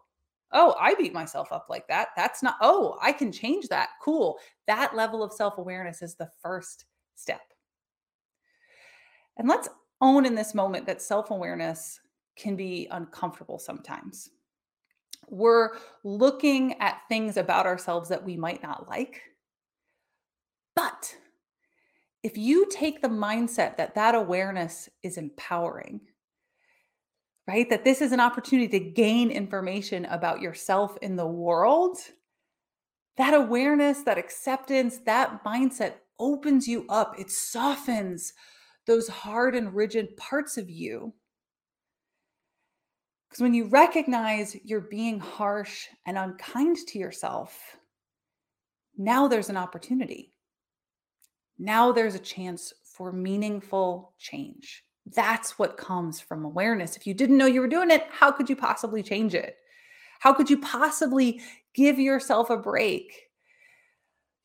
oh, 0.53 0.75
I 0.79 0.95
beat 0.95 1.13
myself 1.13 1.51
up 1.51 1.67
like 1.69 1.87
that. 1.89 2.09
That's 2.15 2.41
not, 2.41 2.55
oh, 2.61 2.97
I 3.01 3.11
can 3.11 3.31
change 3.31 3.67
that. 3.67 3.89
Cool. 4.01 4.37
That 4.67 4.95
level 4.95 5.23
of 5.23 5.33
self 5.33 5.57
awareness 5.57 6.01
is 6.01 6.15
the 6.15 6.29
first 6.41 6.85
step. 7.15 7.41
And 9.37 9.47
let's 9.47 9.69
own 9.99 10.25
in 10.25 10.35
this 10.35 10.55
moment 10.55 10.85
that 10.85 11.01
self 11.01 11.31
awareness 11.31 11.99
can 12.37 12.55
be 12.55 12.87
uncomfortable 12.91 13.59
sometimes 13.59 14.29
we're 15.29 15.69
looking 16.03 16.79
at 16.81 17.01
things 17.07 17.37
about 17.37 17.65
ourselves 17.65 18.09
that 18.09 18.23
we 18.23 18.37
might 18.37 18.61
not 18.61 18.89
like. 18.89 19.21
But 20.75 21.15
if 22.23 22.37
you 22.37 22.67
take 22.69 23.01
the 23.01 23.07
mindset 23.07 23.77
that 23.77 23.95
that 23.95 24.15
awareness 24.15 24.89
is 25.03 25.17
empowering, 25.17 26.01
right? 27.47 27.69
That 27.69 27.83
this 27.83 28.01
is 28.01 28.11
an 28.11 28.19
opportunity 28.19 28.67
to 28.79 28.91
gain 28.91 29.31
information 29.31 30.05
about 30.05 30.41
yourself 30.41 30.97
in 31.01 31.15
the 31.15 31.27
world, 31.27 31.97
that 33.17 33.33
awareness, 33.33 34.03
that 34.03 34.17
acceptance, 34.17 34.99
that 35.05 35.43
mindset 35.43 35.95
opens 36.19 36.67
you 36.67 36.85
up. 36.87 37.15
It 37.19 37.31
softens 37.31 38.33
those 38.87 39.07
hard 39.07 39.55
and 39.55 39.73
rigid 39.73 40.15
parts 40.17 40.57
of 40.57 40.69
you 40.69 41.13
because 43.31 43.43
when 43.43 43.53
you 43.53 43.67
recognize 43.67 44.57
you're 44.65 44.81
being 44.81 45.17
harsh 45.17 45.87
and 46.05 46.17
unkind 46.17 46.75
to 46.89 46.99
yourself, 46.99 47.77
now 48.97 49.29
there's 49.29 49.47
an 49.49 49.55
opportunity. 49.55 50.33
Now 51.57 51.93
there's 51.93 52.15
a 52.15 52.19
chance 52.19 52.73
for 52.83 53.13
meaningful 53.13 54.15
change. 54.19 54.83
That's 55.05 55.57
what 55.57 55.77
comes 55.77 56.19
from 56.19 56.43
awareness. 56.43 56.97
If 56.97 57.07
you 57.07 57.13
didn't 57.13 57.37
know 57.37 57.45
you 57.45 57.61
were 57.61 57.69
doing 57.69 57.89
it, 57.89 58.03
how 58.11 58.33
could 58.33 58.49
you 58.49 58.57
possibly 58.57 59.01
change 59.01 59.33
it? 59.33 59.55
How 60.19 60.33
could 60.33 60.49
you 60.49 60.59
possibly 60.59 61.39
give 61.73 61.97
yourself 61.99 62.49
a 62.49 62.57
break? 62.57 63.30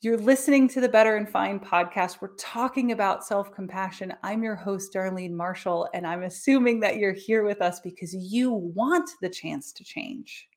You're 0.02 0.18
listening 0.18 0.68
to 0.68 0.82
the 0.82 0.90
Better 0.90 1.14
Than 1.14 1.26
Fine 1.26 1.58
podcast. 1.58 2.18
We're 2.20 2.34
talking 2.36 2.92
about 2.92 3.24
self 3.24 3.50
compassion. 3.50 4.12
I'm 4.22 4.42
your 4.42 4.54
host, 4.54 4.92
Darlene 4.92 5.32
Marshall, 5.32 5.88
and 5.94 6.06
I'm 6.06 6.24
assuming 6.24 6.80
that 6.80 6.98
you're 6.98 7.14
here 7.14 7.44
with 7.44 7.62
us 7.62 7.80
because 7.80 8.14
you 8.14 8.52
want 8.52 9.08
the 9.22 9.30
chance 9.30 9.72
to 9.72 9.84
change. 9.84 10.48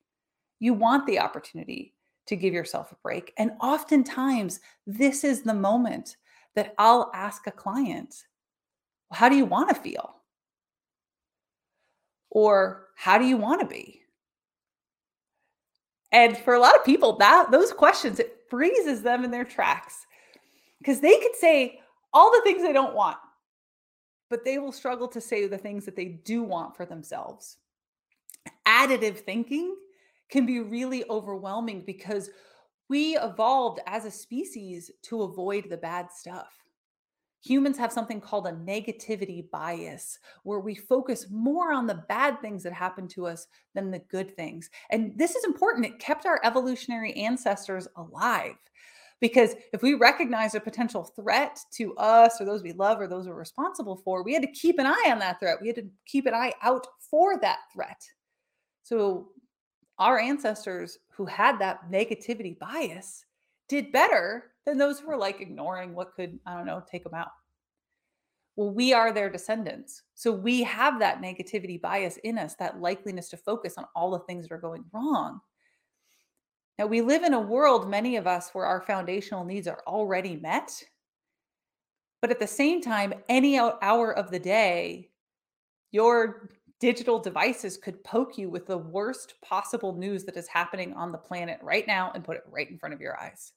You 0.58 0.74
want 0.74 1.06
the 1.06 1.18
opportunity 1.18 1.94
to 2.26 2.36
give 2.36 2.52
yourself 2.52 2.92
a 2.92 2.96
break. 3.02 3.32
And 3.38 3.52
oftentimes, 3.62 4.60
this 4.86 5.24
is 5.24 5.40
the 5.40 5.54
moment 5.54 6.18
that 6.54 6.74
I'll 6.76 7.10
ask 7.14 7.46
a 7.46 7.50
client, 7.50 8.14
well, 9.10 9.18
How 9.18 9.30
do 9.30 9.36
you 9.36 9.46
want 9.46 9.70
to 9.70 9.74
feel? 9.74 10.16
Or 12.28 12.88
how 12.94 13.16
do 13.16 13.24
you 13.24 13.38
want 13.38 13.62
to 13.62 13.66
be? 13.66 14.02
And 16.12 16.36
for 16.36 16.52
a 16.52 16.60
lot 16.60 16.76
of 16.76 16.84
people, 16.84 17.16
that 17.16 17.50
those 17.50 17.72
questions, 17.72 18.20
it 18.20 18.36
freezes 18.50 19.02
them 19.02 19.24
in 19.24 19.30
their 19.30 19.44
tracks 19.44 20.06
because 20.78 21.00
they 21.00 21.18
could 21.20 21.36
say 21.36 21.80
all 22.12 22.30
the 22.30 22.42
things 22.42 22.62
they 22.62 22.72
don't 22.72 22.94
want, 22.94 23.18
but 24.28 24.44
they 24.44 24.58
will 24.58 24.72
struggle 24.72 25.08
to 25.08 25.20
say 25.20 25.46
the 25.46 25.58
things 25.58 25.84
that 25.84 25.96
they 25.96 26.06
do 26.06 26.42
want 26.42 26.76
for 26.76 26.84
themselves. 26.84 27.56
Additive 28.66 29.18
thinking 29.18 29.76
can 30.30 30.46
be 30.46 30.60
really 30.60 31.04
overwhelming 31.08 31.82
because 31.86 32.30
we 32.88 33.16
evolved 33.18 33.80
as 33.86 34.04
a 34.04 34.10
species 34.10 34.90
to 35.02 35.22
avoid 35.22 35.68
the 35.68 35.76
bad 35.76 36.10
stuff. 36.10 36.59
Humans 37.42 37.78
have 37.78 37.92
something 37.92 38.20
called 38.20 38.46
a 38.46 38.52
negativity 38.52 39.50
bias, 39.50 40.18
where 40.42 40.60
we 40.60 40.74
focus 40.74 41.26
more 41.30 41.72
on 41.72 41.86
the 41.86 42.04
bad 42.08 42.40
things 42.40 42.62
that 42.62 42.72
happen 42.72 43.08
to 43.08 43.26
us 43.26 43.46
than 43.74 43.90
the 43.90 44.00
good 44.10 44.36
things. 44.36 44.70
And 44.90 45.16
this 45.16 45.34
is 45.34 45.44
important. 45.44 45.86
It 45.86 45.98
kept 45.98 46.26
our 46.26 46.40
evolutionary 46.44 47.14
ancestors 47.14 47.88
alive. 47.96 48.56
Because 49.20 49.54
if 49.74 49.82
we 49.82 49.94
recognize 49.94 50.54
a 50.54 50.60
potential 50.60 51.04
threat 51.04 51.60
to 51.72 51.94
us 51.96 52.40
or 52.40 52.46
those 52.46 52.62
we 52.62 52.72
love 52.72 53.00
or 53.00 53.06
those 53.06 53.28
we're 53.28 53.34
responsible 53.34 53.96
for, 53.96 54.22
we 54.22 54.32
had 54.32 54.42
to 54.42 54.50
keep 54.52 54.78
an 54.78 54.86
eye 54.86 55.08
on 55.10 55.18
that 55.18 55.38
threat. 55.38 55.58
We 55.60 55.66
had 55.66 55.76
to 55.76 55.88
keep 56.06 56.24
an 56.24 56.32
eye 56.32 56.54
out 56.62 56.86
for 57.10 57.38
that 57.40 57.58
threat. 57.72 58.02
So 58.82 59.28
our 59.98 60.18
ancestors 60.18 60.98
who 61.10 61.26
had 61.26 61.58
that 61.58 61.90
negativity 61.90 62.58
bias 62.58 63.26
did 63.68 63.92
better 63.92 64.49
than 64.66 64.78
those 64.78 65.00
who 65.00 65.08
were 65.08 65.16
like 65.16 65.40
ignoring 65.40 65.94
what 65.94 66.14
could, 66.14 66.38
I 66.46 66.54
don't 66.54 66.66
know, 66.66 66.82
take 66.90 67.04
them 67.04 67.14
out. 67.14 67.30
Well, 68.56 68.70
we 68.70 68.92
are 68.92 69.12
their 69.12 69.30
descendants. 69.30 70.02
So 70.14 70.32
we 70.32 70.62
have 70.64 70.98
that 70.98 71.22
negativity 71.22 71.80
bias 71.80 72.18
in 72.24 72.36
us, 72.36 72.54
that 72.56 72.80
likeliness 72.80 73.30
to 73.30 73.36
focus 73.36 73.74
on 73.78 73.86
all 73.94 74.10
the 74.10 74.18
things 74.20 74.46
that 74.46 74.54
are 74.54 74.58
going 74.58 74.84
wrong. 74.92 75.40
Now, 76.78 76.86
we 76.86 77.00
live 77.00 77.24
in 77.24 77.34
a 77.34 77.40
world, 77.40 77.90
many 77.90 78.16
of 78.16 78.26
us, 78.26 78.50
where 78.52 78.66
our 78.66 78.80
foundational 78.80 79.44
needs 79.44 79.66
are 79.66 79.82
already 79.86 80.36
met. 80.36 80.82
But 82.20 82.30
at 82.30 82.38
the 82.38 82.46
same 82.46 82.82
time, 82.82 83.14
any 83.28 83.58
hour 83.58 84.12
of 84.12 84.30
the 84.30 84.38
day, 84.38 85.10
your 85.90 86.50
digital 86.80 87.18
devices 87.18 87.76
could 87.76 88.02
poke 88.04 88.38
you 88.38 88.48
with 88.48 88.66
the 88.66 88.78
worst 88.78 89.34
possible 89.42 89.94
news 89.94 90.24
that 90.24 90.36
is 90.36 90.48
happening 90.48 90.94
on 90.94 91.12
the 91.12 91.18
planet 91.18 91.58
right 91.62 91.86
now 91.86 92.12
and 92.14 92.24
put 92.24 92.36
it 92.36 92.44
right 92.46 92.70
in 92.70 92.78
front 92.78 92.94
of 92.94 93.00
your 93.00 93.18
eyes. 93.20 93.52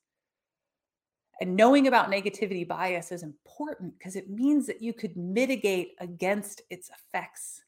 And 1.42 1.56
knowing 1.56 1.88
about 1.88 2.12
negativity 2.12 2.66
bias 2.68 3.12
is 3.12 3.24
important 3.24 3.98
because 3.98 4.16
it 4.16 4.30
means 4.30 4.68
that 4.68 4.82
you 4.82 4.94
could 4.94 5.18
mitigate 5.18 5.96
against 6.00 6.62
its 6.70 6.90
effects. 6.90 7.64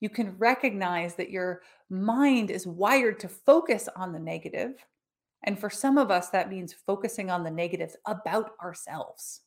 You 0.00 0.08
can 0.10 0.36
recognize 0.36 1.14
that 1.14 1.30
your 1.30 1.62
mind 1.88 2.50
is 2.50 2.66
wired 2.66 3.20
to 3.20 3.28
focus 3.28 3.88
on 3.94 4.12
the 4.12 4.18
negative, 4.18 4.84
And 5.44 5.58
for 5.58 5.70
some 5.70 5.98
of 5.98 6.10
us, 6.10 6.28
that 6.30 6.50
means 6.50 6.72
focusing 6.72 7.30
on 7.30 7.42
the 7.42 7.50
negatives 7.50 7.96
about 8.06 8.52
ourselves. 8.62 9.40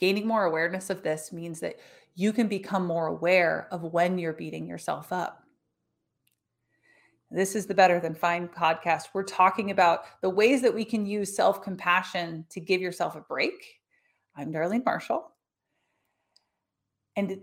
Gaining 0.00 0.26
more 0.26 0.44
awareness 0.44 0.90
of 0.90 1.02
this 1.02 1.32
means 1.32 1.60
that 1.60 1.76
you 2.14 2.32
can 2.32 2.48
become 2.48 2.86
more 2.86 3.06
aware 3.06 3.68
of 3.70 3.82
when 3.82 4.18
you're 4.18 4.32
beating 4.32 4.66
yourself 4.66 5.12
up. 5.12 5.44
This 7.30 7.54
is 7.54 7.66
the 7.66 7.74
Better 7.74 8.00
Than 8.00 8.14
Fine 8.14 8.48
podcast. 8.48 9.08
We're 9.12 9.22
talking 9.22 9.70
about 9.70 10.04
the 10.22 10.30
ways 10.30 10.62
that 10.62 10.74
we 10.74 10.84
can 10.84 11.04
use 11.04 11.36
self 11.36 11.62
compassion 11.62 12.46
to 12.48 12.58
give 12.58 12.80
yourself 12.80 13.16
a 13.16 13.20
break. 13.20 13.80
I'm 14.34 14.50
Darlene 14.50 14.84
Marshall. 14.84 15.30
And 17.16 17.38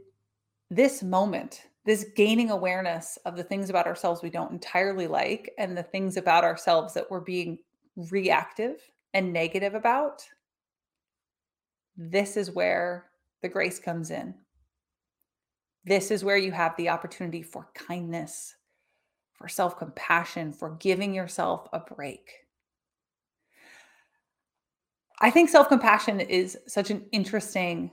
this 0.72 1.04
moment, 1.04 1.62
this 1.86 2.06
gaining 2.15 2.50
awareness 2.50 3.20
of 3.25 3.36
the 3.36 3.44
things 3.44 3.70
about 3.70 3.86
ourselves 3.86 4.24
we 4.24 4.32
don't 4.32 4.51
entirely 4.51 5.06
like 5.06 5.54
and 5.60 5.77
the 5.77 5.84
things 5.84 6.18
about 6.18 6.44
ourselves 6.44 6.96
that 6.96 7.12
we're 7.12 7.20
being 7.20 7.60
reactive 8.10 8.82
and 9.13 9.32
negative 9.32 9.75
about, 9.75 10.24
this 11.96 12.38
is 12.38 12.50
where 12.50 13.06
the 13.44 13.50
grace 13.50 13.77
comes 13.77 14.10
in. 14.10 14.34
This 15.84 16.10
is 16.10 16.24
where 16.24 16.38
you 16.38 16.51
have 16.51 16.75
the 16.75 16.89
opportunity 16.89 17.44
for 17.44 17.70
kindness, 17.75 18.55
for 19.36 19.48
self 19.48 19.77
compassion, 19.77 20.54
for 20.54 20.72
giving 20.80 21.13
yourself 21.13 21.68
a 21.74 21.80
break. 21.80 22.32
I 25.20 25.30
think 25.30 25.50
self 25.50 25.68
compassion 25.68 26.20
is 26.20 26.58
such 26.68 26.89
an 26.89 27.06
interesting 27.12 27.92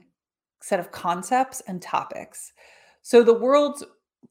set 0.61 0.79
of 0.79 0.91
concepts 0.91 1.61
and 1.67 1.81
topics. 1.81 2.53
So, 3.01 3.23
the 3.23 3.33
world's 3.33 3.83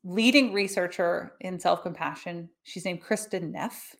leading 0.05 0.53
researcher 0.53 1.35
in 1.41 1.59
self 1.61 1.83
compassion, 1.83 2.49
she's 2.65 2.85
named 2.85 3.03
Kristin 3.03 3.53
Neff, 3.53 3.95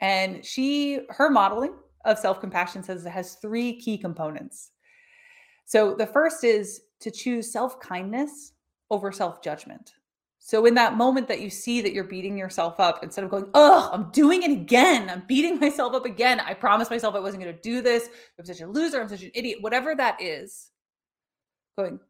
and 0.00 0.44
she, 0.44 1.00
her 1.10 1.30
modeling 1.30 1.74
of 2.04 2.18
self 2.18 2.40
compassion 2.40 2.82
says 2.82 3.04
it 3.04 3.10
has 3.10 3.34
three 3.34 3.80
key 3.80 3.98
components. 3.98 4.70
So, 5.64 5.94
the 5.94 6.06
first 6.06 6.44
is 6.44 6.82
to 7.00 7.10
choose 7.10 7.52
self 7.52 7.80
kindness 7.80 8.52
over 8.90 9.12
self 9.12 9.42
judgment. 9.42 9.94
So 10.38 10.64
in 10.64 10.74
that 10.74 10.96
moment 10.96 11.28
that 11.28 11.40
you 11.40 11.50
see 11.50 11.80
that 11.82 11.92
you're 11.92 12.04
beating 12.04 12.38
yourself 12.38 12.80
up, 12.80 13.02
instead 13.02 13.24
of 13.24 13.30
going, 13.30 13.50
oh, 13.54 13.90
I'm 13.92 14.10
doing 14.12 14.42
it 14.42 14.50
again. 14.50 15.10
I'm 15.10 15.24
beating 15.26 15.58
myself 15.60 15.94
up 15.94 16.06
again. 16.06 16.40
I 16.40 16.54
promised 16.54 16.90
myself 16.90 17.14
I 17.14 17.20
wasn't 17.20 17.42
going 17.42 17.54
to 17.54 17.60
do 17.60 17.82
this. 17.82 18.08
I'm 18.38 18.46
such 18.46 18.60
a 18.60 18.66
loser. 18.66 19.00
I'm 19.00 19.08
such 19.08 19.22
an 19.22 19.30
idiot. 19.34 19.58
Whatever 19.60 19.94
that 19.94 20.22
is, 20.22 20.70
going 21.76 22.00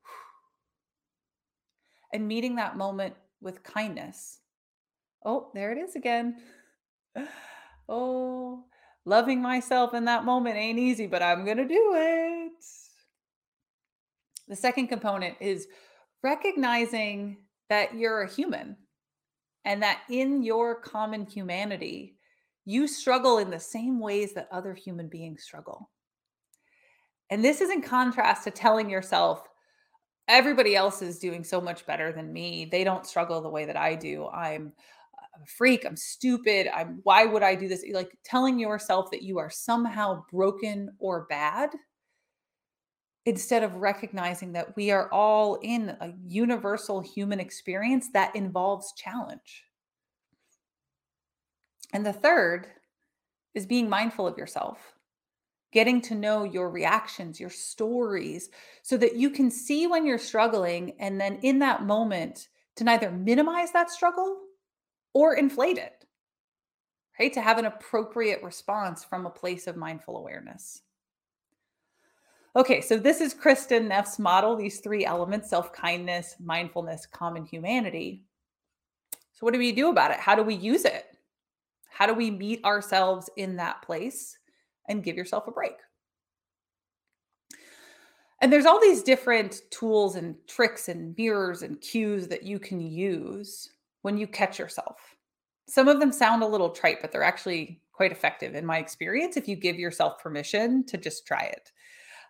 and 2.13 2.29
meeting 2.29 2.57
that 2.57 2.77
moment 2.77 3.15
with 3.41 3.63
kindness. 3.63 4.39
Oh, 5.25 5.51
there 5.55 5.73
it 5.73 5.79
is 5.79 5.97
again. 5.97 6.37
Oh, 7.91 8.67
loving 9.07 9.41
myself 9.41 9.95
in 9.95 10.05
that 10.05 10.27
moment 10.27 10.57
ain't 10.57 10.79
easy, 10.79 11.07
but 11.07 11.23
I'm 11.23 11.47
going 11.47 11.57
to 11.57 11.67
do 11.67 11.95
it. 11.97 12.53
The 14.47 14.57
second 14.57 14.89
component 14.89 15.37
is 15.41 15.69
recognizing 16.23 17.39
that 17.69 17.95
you're 17.95 18.23
a 18.23 18.31
human 18.31 18.77
and 19.65 19.83
that 19.83 20.03
in 20.09 20.43
your 20.43 20.81
common 20.81 21.27
humanity, 21.27 22.17
you 22.65 22.87
struggle 22.87 23.39
in 23.39 23.51
the 23.51 23.61
same 23.61 24.01
ways 24.01 24.35
that 24.35 24.49
other 24.53 24.75
human 24.75 25.09
beings 25.09 25.43
struggle. 25.43 25.91
And 27.31 27.45
this 27.45 27.61
is 27.61 27.71
in 27.71 27.83
contrast 27.83 28.45
to 28.45 28.51
telling 28.51 28.89
yourself, 28.89 29.47
everybody 30.29 30.77
else 30.77 31.03
is 31.03 31.19
doing 31.19 31.45
so 31.45 31.61
much 31.61 31.87
better 31.87 32.13
than 32.13 32.33
me. 32.33 32.69
They 32.71 32.85
don't 32.85 33.07
struggle 33.07 33.41
the 33.41 33.49
way 33.49 33.65
that 33.65 33.77
I 33.77 33.95
do. 33.95 34.29
I'm 34.29 34.73
a 35.43 35.47
freak. 35.47 35.85
I'm 35.85 35.97
stupid. 35.97 36.69
I'm 36.75 37.01
why 37.03 37.25
would 37.25 37.43
I 37.43 37.55
do 37.55 37.69
this? 37.69 37.85
Like 37.93 38.17
telling 38.25 38.59
yourself 38.59 39.11
that 39.11 39.23
you 39.23 39.39
are 39.39 39.51
somehow 39.51 40.25
broken 40.31 40.91
or 40.99 41.27
bad 41.29 41.71
instead 43.27 43.63
of 43.63 43.75
recognizing 43.75 44.53
that 44.53 44.75
we 44.77 44.91
are 44.91 45.13
all 45.13 45.57
in 45.63 45.91
a 46.01 46.13
universal 46.27 47.01
human 47.01 47.41
experience 47.41 48.09
that 48.13 48.35
involves 48.35 48.93
challenge. 48.95 49.65
And 51.93 52.05
the 52.05 52.13
third 52.13 52.69
is 53.55 53.67
being 53.67 53.89
mindful 53.89 54.27
of 54.27 54.39
yourself, 54.39 54.95
getting 55.73 56.01
to 56.03 56.15
know 56.15 56.45
your 56.45 56.71
reactions, 56.71 57.41
your 57.41 57.51
stories, 57.51 58.51
so 58.83 58.97
that 58.97 59.17
you 59.17 59.31
can 59.31 59.51
see 59.51 59.87
when 59.87 60.07
you're 60.07 60.19
struggling. 60.19 60.95
And 60.99 61.21
then 61.21 61.39
in 61.43 61.59
that 61.61 61.85
moment, 61.85 62.49
to 62.77 62.85
neither 62.85 63.11
minimize 63.11 63.73
that 63.73 63.91
struggle 63.91 64.39
or 65.13 65.35
inflate 65.35 65.79
it, 65.79 66.05
right? 67.19 67.33
To 67.33 67.41
have 67.41 67.59
an 67.59 67.65
appropriate 67.65 68.43
response 68.43 69.05
from 69.05 69.27
a 69.27 69.31
place 69.31 69.67
of 69.67 69.77
mindful 69.77 70.17
awareness. 70.17 70.83
Okay, 72.59 72.81
so 72.81 72.97
this 72.99 73.21
is 73.21 73.35
Kristin 73.35 73.87
Neff's 73.87 74.19
model, 74.19 74.57
these 74.57 74.81
three 74.81 75.07
elements 75.07 75.49
self 75.49 75.73
kindness, 75.73 76.35
mindfulness, 76.41 77.07
common 77.07 77.47
humanity. 77.47 78.25
So, 79.33 79.47
what 79.47 79.53
do 79.53 79.61
we 79.61 79.71
do 79.71 79.91
about 79.91 80.11
it? 80.11 80.19
How 80.19 80.35
do 80.35 80.43
we 80.43 80.57
use 80.57 80.85
it? 80.85 81.07
How 81.89 82.05
do 82.05 82.15
we 82.15 82.33
meet 82.33 82.65
ourselves 82.65 83.31
in 83.37 83.55
that 83.59 83.83
place 83.83 84.37
and 84.89 85.05
give 85.05 85.17
yourself 85.17 85.47
a 85.47 85.53
break? 85.53 85.77
And 88.43 88.53
there's 88.53 88.67
all 88.67 88.81
these 88.81 89.05
different 89.05 89.61
tools 89.71 90.17
and 90.17 90.35
tricks 90.49 90.89
and 90.89 91.15
mirrors 91.17 91.63
and 91.63 91.81
cues 91.81 92.27
that 92.27 92.43
you 92.43 92.59
can 92.59 92.81
use 92.81 93.71
when 94.03 94.19
you 94.19 94.27
catch 94.27 94.59
yourself. 94.59 94.97
Some 95.69 95.87
of 95.87 96.01
them 96.01 96.11
sound 96.11 96.43
a 96.43 96.49
little 96.49 96.71
trite, 96.71 97.03
but 97.03 97.13
they're 97.13 97.23
actually 97.23 97.81
quite 97.93 98.11
effective 98.11 98.57
in 98.57 98.67
my 98.67 98.79
experience 98.79 99.37
if 99.37 99.47
you 99.47 99.55
give 99.55 99.79
yourself 99.79 100.21
permission 100.21 100.85
to 100.87 100.97
just 100.97 101.25
try 101.25 101.43
it. 101.43 101.71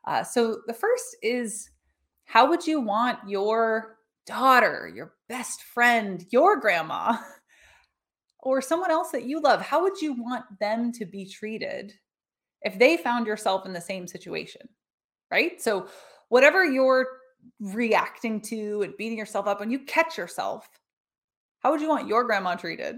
Uh, 0.09 0.25
so 0.25 0.63
the 0.67 0.73
first 0.73 1.17
is 1.23 1.69
how 2.25 2.49
would 2.49 2.67
you 2.67 2.81
want 2.81 3.19
your 3.29 3.99
daughter, 4.27 4.91
your 4.95 5.13
best 5.29 5.63
friend, 5.65 6.25
your 6.31 6.59
grandma, 6.59 7.19
or 8.39 8.63
someone 8.63 8.91
else 8.91 9.11
that 9.11 9.27
you 9.27 9.39
love, 9.39 9.61
how 9.61 9.83
would 9.83 10.01
you 10.01 10.15
want 10.15 10.47
them 10.61 10.93
to 10.93 11.05
be 11.05 11.27
treated 11.27 11.93
if 12.63 12.79
they 12.79 12.97
found 12.97 13.27
yourself 13.27 13.67
in 13.67 13.75
the 13.75 13.81
same 13.83 14.07
situation? 14.07 14.67
Right? 15.31 15.61
So, 15.61 15.89
whatever 16.31 16.65
you're 16.65 17.07
reacting 17.61 18.41
to 18.41 18.81
and 18.81 18.97
beating 18.97 19.19
yourself 19.19 19.47
up, 19.47 19.61
when 19.61 19.71
you 19.71 19.81
catch 19.81 20.17
yourself, 20.17 20.71
how 21.59 21.71
would 21.71 21.83
you 21.83 21.89
want 21.89 22.09
your 22.09 22.25
grandma 22.25 22.55
treated 22.55 22.97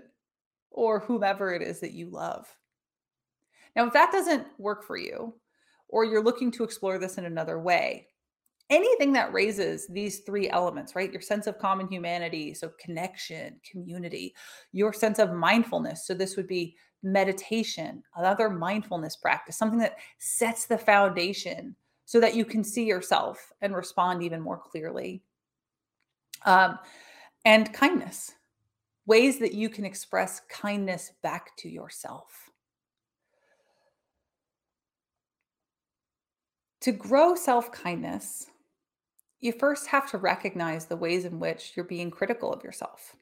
or 0.70 1.00
whomever 1.00 1.52
it 1.52 1.62
is 1.62 1.80
that 1.80 1.92
you 1.92 2.08
love? 2.08 2.46
Now, 3.74 3.88
if 3.88 3.92
that 3.94 4.12
doesn't 4.12 4.46
work 4.58 4.84
for 4.84 4.96
you, 4.96 5.34
or 5.90 6.04
you're 6.04 6.22
looking 6.22 6.50
to 6.52 6.64
explore 6.64 6.98
this 6.98 7.18
in 7.18 7.24
another 7.24 7.58
way. 7.58 8.06
Anything 8.70 9.12
that 9.14 9.32
raises 9.32 9.88
these 9.88 10.20
three 10.20 10.48
elements, 10.48 10.94
right? 10.94 11.12
Your 11.12 11.20
sense 11.20 11.46
of 11.46 11.58
common 11.58 11.88
humanity, 11.88 12.54
so 12.54 12.70
connection, 12.78 13.60
community, 13.68 14.34
your 14.72 14.92
sense 14.92 15.18
of 15.18 15.32
mindfulness. 15.32 16.06
So, 16.06 16.14
this 16.14 16.36
would 16.36 16.46
be 16.46 16.76
meditation, 17.02 18.02
another 18.16 18.48
mindfulness 18.48 19.16
practice, 19.16 19.56
something 19.56 19.78
that 19.80 19.96
sets 20.18 20.66
the 20.66 20.78
foundation 20.78 21.74
so 22.04 22.20
that 22.20 22.34
you 22.34 22.44
can 22.44 22.62
see 22.62 22.84
yourself 22.84 23.52
and 23.60 23.74
respond 23.74 24.22
even 24.22 24.40
more 24.40 24.58
clearly. 24.58 25.22
Um, 26.44 26.78
and 27.44 27.72
kindness, 27.72 28.32
ways 29.06 29.38
that 29.38 29.54
you 29.54 29.68
can 29.68 29.84
express 29.84 30.42
kindness 30.50 31.12
back 31.22 31.56
to 31.58 31.68
yourself. 31.68 32.49
To 36.82 36.92
grow 36.92 37.34
self 37.34 37.70
kindness, 37.72 38.46
you 39.40 39.52
first 39.52 39.86
have 39.88 40.10
to 40.10 40.18
recognize 40.18 40.86
the 40.86 40.96
ways 40.96 41.24
in 41.24 41.38
which 41.38 41.72
you're 41.76 41.84
being 41.84 42.10
critical 42.10 42.52
of 42.52 42.64
yourself. 42.64 43.16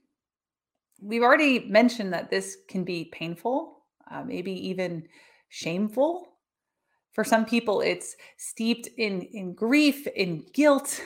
We've 1.01 1.23
already 1.23 1.61
mentioned 1.61 2.13
that 2.13 2.31
this 2.31 2.57
can 2.69 2.85
be 2.85 3.07
painful, 3.13 3.79
uh, 4.11 4.25
maybe 4.25 4.53
even 4.69 5.09
shameful. 5.49 6.29
For 7.13 7.25
some 7.25 7.45
people, 7.45 7.81
it's 7.81 8.17
steeped 8.37 8.89
in, 8.97 9.23
in 9.23 9.55
grief, 9.55 10.07
in 10.09 10.45
guilt. 10.53 11.01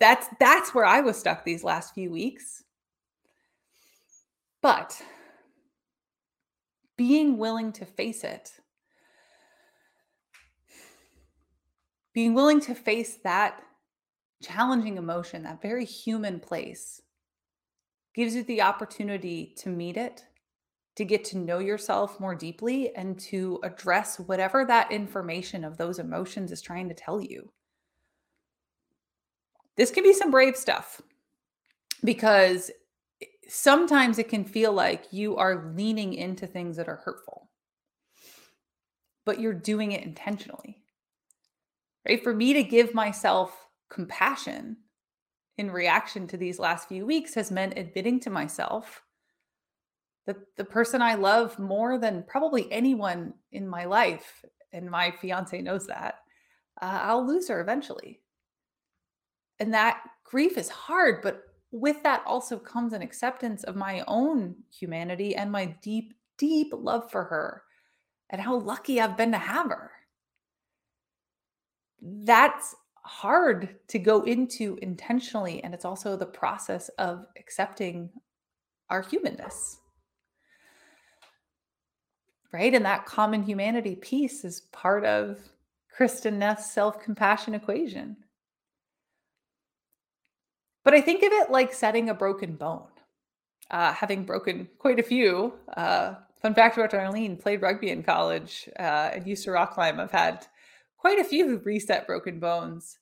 That's 0.00 0.26
that's 0.40 0.74
where 0.74 0.84
I 0.84 1.00
was 1.00 1.18
stuck 1.18 1.44
these 1.44 1.64
last 1.64 1.94
few 1.94 2.10
weeks. 2.10 2.62
But 4.60 5.00
being 6.96 7.38
willing 7.38 7.72
to 7.72 7.86
face 7.86 8.24
it, 8.24 8.50
being 12.14 12.32
willing 12.32 12.60
to 12.60 12.74
face 12.74 13.16
that 13.24 13.60
challenging 14.42 14.96
emotion, 14.96 15.42
that 15.42 15.60
very 15.60 15.84
human 15.84 16.40
place, 16.40 17.02
gives 18.14 18.34
you 18.34 18.44
the 18.44 18.62
opportunity 18.62 19.52
to 19.58 19.68
meet 19.68 19.96
it, 19.96 20.24
to 20.94 21.04
get 21.04 21.24
to 21.24 21.38
know 21.38 21.58
yourself 21.58 22.20
more 22.20 22.34
deeply, 22.34 22.94
and 22.94 23.18
to 23.18 23.58
address 23.64 24.20
whatever 24.20 24.64
that 24.64 24.92
information 24.92 25.64
of 25.64 25.76
those 25.76 25.98
emotions 25.98 26.52
is 26.52 26.62
trying 26.62 26.88
to 26.88 26.94
tell 26.94 27.20
you. 27.20 27.50
This 29.76 29.90
can 29.90 30.04
be 30.04 30.12
some 30.12 30.30
brave 30.30 30.56
stuff 30.56 31.02
because 32.04 32.70
sometimes 33.48 34.20
it 34.20 34.28
can 34.28 34.44
feel 34.44 34.72
like 34.72 35.12
you 35.12 35.36
are 35.36 35.72
leaning 35.74 36.14
into 36.14 36.46
things 36.46 36.76
that 36.76 36.88
are 36.88 37.02
hurtful, 37.04 37.50
but 39.24 39.40
you're 39.40 39.52
doing 39.52 39.90
it 39.90 40.04
intentionally. 40.04 40.83
Right? 42.06 42.22
For 42.22 42.34
me 42.34 42.52
to 42.54 42.62
give 42.62 42.94
myself 42.94 43.66
compassion 43.90 44.76
in 45.56 45.70
reaction 45.70 46.26
to 46.28 46.36
these 46.36 46.58
last 46.58 46.88
few 46.88 47.06
weeks 47.06 47.34
has 47.34 47.50
meant 47.50 47.78
admitting 47.78 48.20
to 48.20 48.30
myself 48.30 49.02
that 50.26 50.36
the 50.56 50.64
person 50.64 51.02
I 51.02 51.14
love 51.14 51.58
more 51.58 51.98
than 51.98 52.24
probably 52.26 52.70
anyone 52.72 53.34
in 53.52 53.68
my 53.68 53.84
life, 53.84 54.44
and 54.72 54.90
my 54.90 55.10
fiance 55.10 55.60
knows 55.60 55.86
that, 55.86 56.20
uh, 56.80 57.00
I'll 57.02 57.26
lose 57.26 57.48
her 57.48 57.60
eventually. 57.60 58.20
And 59.60 59.72
that 59.74 60.02
grief 60.24 60.58
is 60.58 60.68
hard, 60.68 61.22
but 61.22 61.42
with 61.70 62.02
that 62.02 62.22
also 62.26 62.58
comes 62.58 62.92
an 62.92 63.02
acceptance 63.02 63.64
of 63.64 63.76
my 63.76 64.02
own 64.08 64.56
humanity 64.70 65.36
and 65.36 65.52
my 65.52 65.66
deep, 65.82 66.14
deep 66.38 66.72
love 66.72 67.10
for 67.10 67.24
her 67.24 67.62
and 68.30 68.40
how 68.40 68.56
lucky 68.56 69.00
I've 69.00 69.16
been 69.16 69.32
to 69.32 69.38
have 69.38 69.68
her. 69.68 69.90
That's 72.04 72.74
hard 73.04 73.76
to 73.88 73.98
go 73.98 74.22
into 74.22 74.78
intentionally. 74.82 75.62
And 75.64 75.72
it's 75.72 75.84
also 75.84 76.16
the 76.16 76.26
process 76.26 76.88
of 76.98 77.26
accepting 77.38 78.10
our 78.90 79.02
humanness. 79.02 79.78
Right. 82.52 82.72
And 82.72 82.84
that 82.84 83.06
common 83.06 83.42
humanity 83.42 83.96
piece 83.96 84.44
is 84.44 84.60
part 84.72 85.04
of 85.04 85.38
Kristin 85.96 86.34
Neff's 86.34 86.72
self 86.72 87.02
compassion 87.02 87.54
equation. 87.54 88.16
But 90.84 90.94
I 90.94 91.00
think 91.00 91.24
of 91.24 91.32
it 91.32 91.50
like 91.50 91.72
setting 91.72 92.10
a 92.10 92.14
broken 92.14 92.54
bone. 92.54 92.86
Uh, 93.70 93.92
having 93.92 94.24
broken 94.24 94.68
quite 94.78 95.00
a 95.00 95.02
few. 95.02 95.54
Uh, 95.76 96.14
fun 96.40 96.54
fact 96.54 96.76
about 96.76 96.90
Darlene 96.92 97.40
played 97.40 97.62
rugby 97.62 97.88
in 97.88 98.02
college 98.02 98.68
uh, 98.78 99.10
and 99.14 99.26
used 99.26 99.44
to 99.44 99.50
rock 99.50 99.72
climb. 99.72 99.98
I've 99.98 100.10
had 100.10 100.46
quite 101.04 101.18
a 101.18 101.24
few 101.24 101.46
who 101.46 101.58
reset 101.58 102.06
broken 102.06 102.40
bones. 102.40 102.98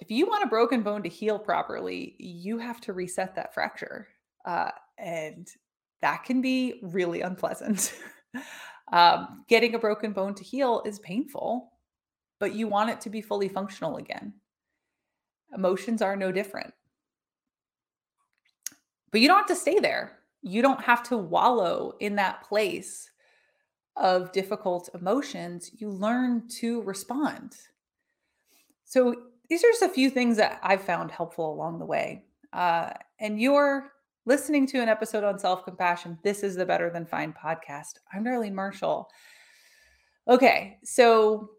If 0.00 0.10
you 0.10 0.26
want 0.26 0.42
a 0.42 0.48
broken 0.48 0.82
bone 0.82 1.04
to 1.04 1.08
heal 1.08 1.38
properly, 1.38 2.16
you 2.18 2.58
have 2.58 2.80
to 2.80 2.92
reset 2.92 3.36
that 3.36 3.54
fracture. 3.54 4.08
Uh, 4.44 4.72
and 4.98 5.48
that 6.02 6.24
can 6.24 6.42
be 6.42 6.80
really 6.82 7.20
unpleasant. 7.20 7.94
um, 8.92 9.44
getting 9.48 9.76
a 9.76 9.78
broken 9.78 10.12
bone 10.12 10.34
to 10.34 10.42
heal 10.42 10.82
is 10.84 10.98
painful, 10.98 11.70
but 12.40 12.56
you 12.56 12.66
want 12.66 12.90
it 12.90 13.00
to 13.02 13.08
be 13.08 13.20
fully 13.20 13.48
functional 13.48 13.98
again. 13.98 14.34
Emotions 15.54 16.02
are 16.02 16.16
no 16.16 16.32
different. 16.32 16.74
But 19.12 19.20
you 19.20 19.28
don't 19.28 19.38
have 19.38 19.46
to 19.46 19.54
stay 19.54 19.78
there. 19.78 20.18
You 20.42 20.60
don't 20.60 20.82
have 20.82 21.04
to 21.04 21.16
wallow 21.16 21.92
in 22.00 22.16
that 22.16 22.42
place 22.42 23.12
of 23.96 24.32
difficult 24.32 24.88
emotions, 24.94 25.70
you 25.74 25.90
learn 25.90 26.48
to 26.60 26.82
respond. 26.82 27.56
So, 28.84 29.14
these 29.48 29.62
are 29.62 29.68
just 29.68 29.82
a 29.82 29.88
few 29.88 30.08
things 30.08 30.36
that 30.38 30.58
I've 30.62 30.82
found 30.82 31.10
helpful 31.10 31.52
along 31.52 31.78
the 31.78 31.84
way. 31.84 32.24
Uh, 32.52 32.90
and 33.20 33.40
you're 33.40 33.92
listening 34.26 34.66
to 34.68 34.80
an 34.80 34.88
episode 34.88 35.24
on 35.24 35.38
self 35.38 35.64
compassion. 35.64 36.18
This 36.22 36.42
is 36.42 36.54
the 36.54 36.66
Better 36.66 36.90
Than 36.90 37.06
Fine 37.06 37.34
podcast. 37.34 37.98
I'm 38.12 38.24
Darlene 38.24 38.54
Marshall. 38.54 39.08
Okay, 40.28 40.78
so 40.82 41.50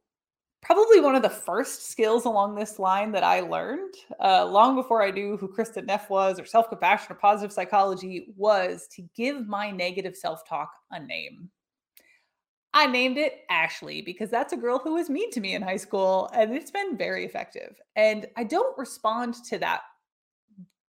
probably 0.65 0.99
one 0.99 1.13
of 1.13 1.21
the 1.21 1.29
first 1.29 1.91
skills 1.91 2.25
along 2.25 2.55
this 2.55 2.79
line 2.79 3.11
that 3.11 3.23
I 3.23 3.41
learned 3.41 3.93
uh, 4.19 4.45
long 4.45 4.75
before 4.75 5.03
I 5.03 5.11
knew 5.11 5.37
who 5.37 5.47
Kristin 5.47 5.85
Neff 5.85 6.09
was 6.09 6.39
or 6.39 6.45
self 6.45 6.69
compassion 6.69 7.11
or 7.11 7.15
positive 7.15 7.53
psychology 7.53 8.33
was 8.35 8.87
to 8.95 9.03
give 9.15 9.47
my 9.47 9.69
negative 9.69 10.15
self 10.15 10.47
talk 10.47 10.71
a 10.91 10.99
name. 10.99 11.49
I 12.75 12.87
named 12.87 13.17
it 13.17 13.45
Ashley 13.49 14.01
because 14.01 14.29
that's 14.29 14.51
a 14.51 14.57
girl 14.57 14.79
who 14.79 14.95
was 14.95 15.09
mean 15.09 15.31
to 15.31 15.39
me 15.39 15.55
in 15.55 15.61
high 15.61 15.77
school 15.77 16.29
and 16.33 16.53
it's 16.53 16.71
been 16.71 16.97
very 16.97 17.23
effective. 17.23 17.79
And 17.95 18.27
I 18.35 18.43
don't 18.43 18.77
respond 18.77 19.35
to 19.45 19.57
that 19.59 19.81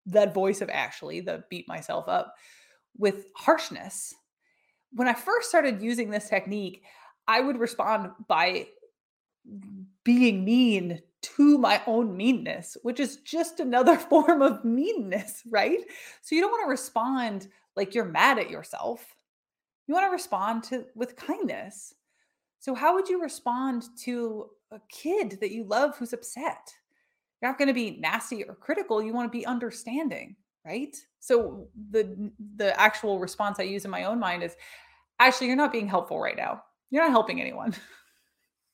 that 0.06 0.34
voice 0.34 0.60
of 0.60 0.70
Ashley, 0.70 1.20
the 1.20 1.44
beat 1.48 1.66
myself 1.68 2.08
up 2.08 2.34
with 2.96 3.26
harshness. 3.36 4.14
When 4.92 5.08
I 5.08 5.14
first 5.14 5.48
started 5.48 5.80
using 5.80 6.10
this 6.10 6.28
technique, 6.28 6.82
I 7.28 7.40
would 7.40 7.58
respond 7.58 8.10
by 8.28 8.66
being 10.04 10.44
mean 10.44 11.02
to 11.22 11.58
my 11.58 11.82
own 11.86 12.16
meanness, 12.16 12.76
which 12.82 13.00
is 13.00 13.18
just 13.18 13.60
another 13.60 13.96
form 14.10 14.42
of 14.42 14.64
meanness, 14.64 15.42
right? 15.48 15.80
So 16.22 16.34
you 16.34 16.40
don't 16.40 16.50
want 16.50 16.66
to 16.66 16.70
respond 16.70 17.48
like 17.76 17.94
you're 17.94 18.04
mad 18.04 18.38
at 18.38 18.50
yourself 18.50 19.15
you 19.86 19.94
want 19.94 20.06
to 20.06 20.10
respond 20.10 20.64
to 20.64 20.84
with 20.94 21.16
kindness. 21.16 21.94
So 22.58 22.74
how 22.74 22.94
would 22.94 23.08
you 23.08 23.20
respond 23.20 23.84
to 24.04 24.46
a 24.72 24.80
kid 24.90 25.38
that 25.40 25.52
you 25.52 25.64
love 25.64 25.96
who's 25.96 26.12
upset? 26.12 26.72
You're 27.40 27.50
not 27.50 27.58
going 27.58 27.68
to 27.68 27.74
be 27.74 27.98
nasty 28.00 28.44
or 28.44 28.54
critical. 28.54 29.02
You 29.02 29.12
want 29.12 29.30
to 29.30 29.38
be 29.38 29.46
understanding, 29.46 30.36
right? 30.64 30.96
So 31.20 31.68
the 31.90 32.32
the 32.56 32.78
actual 32.80 33.18
response 33.18 33.60
I 33.60 33.64
use 33.64 33.84
in 33.84 33.90
my 33.90 34.04
own 34.04 34.18
mind 34.18 34.42
is 34.42 34.56
actually 35.20 35.48
you're 35.48 35.56
not 35.56 35.72
being 35.72 35.88
helpful 35.88 36.18
right 36.18 36.36
now. 36.36 36.62
You're 36.90 37.04
not 37.04 37.10
helping 37.10 37.40
anyone. 37.40 37.74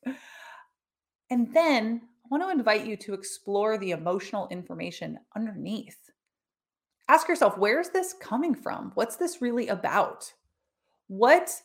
and 1.30 1.52
then 1.52 2.02
I 2.24 2.28
want 2.30 2.42
to 2.44 2.50
invite 2.50 2.86
you 2.86 2.96
to 2.98 3.14
explore 3.14 3.78
the 3.78 3.90
emotional 3.90 4.48
information 4.48 5.18
underneath. 5.36 5.98
Ask 7.08 7.28
yourself, 7.28 7.58
where's 7.58 7.90
this 7.90 8.14
coming 8.20 8.54
from? 8.54 8.92
What's 8.94 9.16
this 9.16 9.42
really 9.42 9.68
about? 9.68 10.32
What 11.12 11.60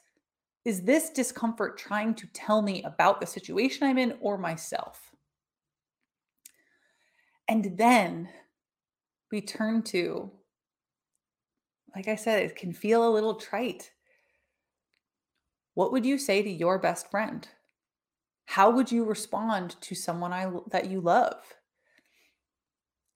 is 0.66 0.82
this 0.82 1.10
discomfort 1.10 1.78
trying 1.78 2.16
to 2.16 2.28
tell 2.34 2.62
me 2.62 2.84
about 2.84 3.22
the 3.22 3.26
situation 3.26 3.88
I'm 3.88 3.98
in 3.98 4.18
or 4.20 4.38
myself? 4.38 5.16
And 7.48 7.78
then 7.78 8.28
we 9.32 9.40
turn 9.40 9.84
to, 9.84 10.30
like 11.96 12.10
I 12.10 12.16
said, 12.18 12.44
it 12.44 12.58
can 12.58 12.74
feel 12.74 13.08
a 13.08 13.16
little 13.16 13.36
trite. 13.36 13.90
What 15.76 15.94
would 15.94 16.06
you 16.06 16.18
say 16.18 16.44
to 16.44 16.50
your 16.50 16.78
best 16.78 17.10
friend? 17.10 17.48
How 18.48 18.70
would 18.70 18.92
you 18.92 19.06
respond 19.06 19.78
to 19.80 19.96
someone 19.96 20.34
I, 20.34 20.52
that 20.72 20.90
you 20.90 21.00
love? 21.00 21.42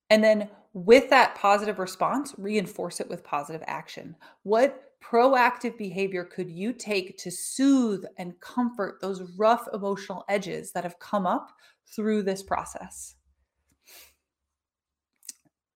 And 0.10 0.24
then 0.24 0.50
with 0.72 1.10
that 1.10 1.36
positive 1.36 1.78
response, 1.78 2.34
reinforce 2.38 3.02
it 3.02 3.10
with 3.10 3.22
positive 3.22 3.64
action. 3.68 4.16
What 4.44 4.91
proactive 5.04 5.78
behavior 5.78 6.24
could 6.24 6.50
you 6.50 6.74
take 6.74 7.18
to 7.18 7.32
soothe 7.32 8.04
and 8.18 8.40
comfort 8.40 9.00
those 9.02 9.22
rough 9.38 9.68
emotional 9.74 10.24
edges 10.30 10.72
that 10.72 10.84
have 10.84 11.00
come 11.00 11.26
up 11.26 11.52
through 11.86 12.24
this 12.24 12.44
process? 12.44 13.16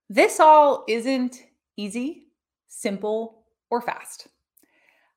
This 0.09 0.39
all 0.39 0.85
isn't 0.87 1.43
easy, 1.77 2.27
simple, 2.67 3.45
or 3.69 3.81
fast. 3.81 4.27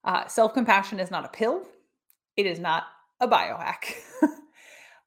Uh, 0.05 0.27
Self 0.27 0.55
compassion 0.55 0.99
is 0.99 1.11
not 1.11 1.25
a 1.25 1.29
pill, 1.29 1.63
it 2.37 2.47
is 2.47 2.59
not 2.59 2.85
a 3.21 3.29
biohack. 3.29 3.95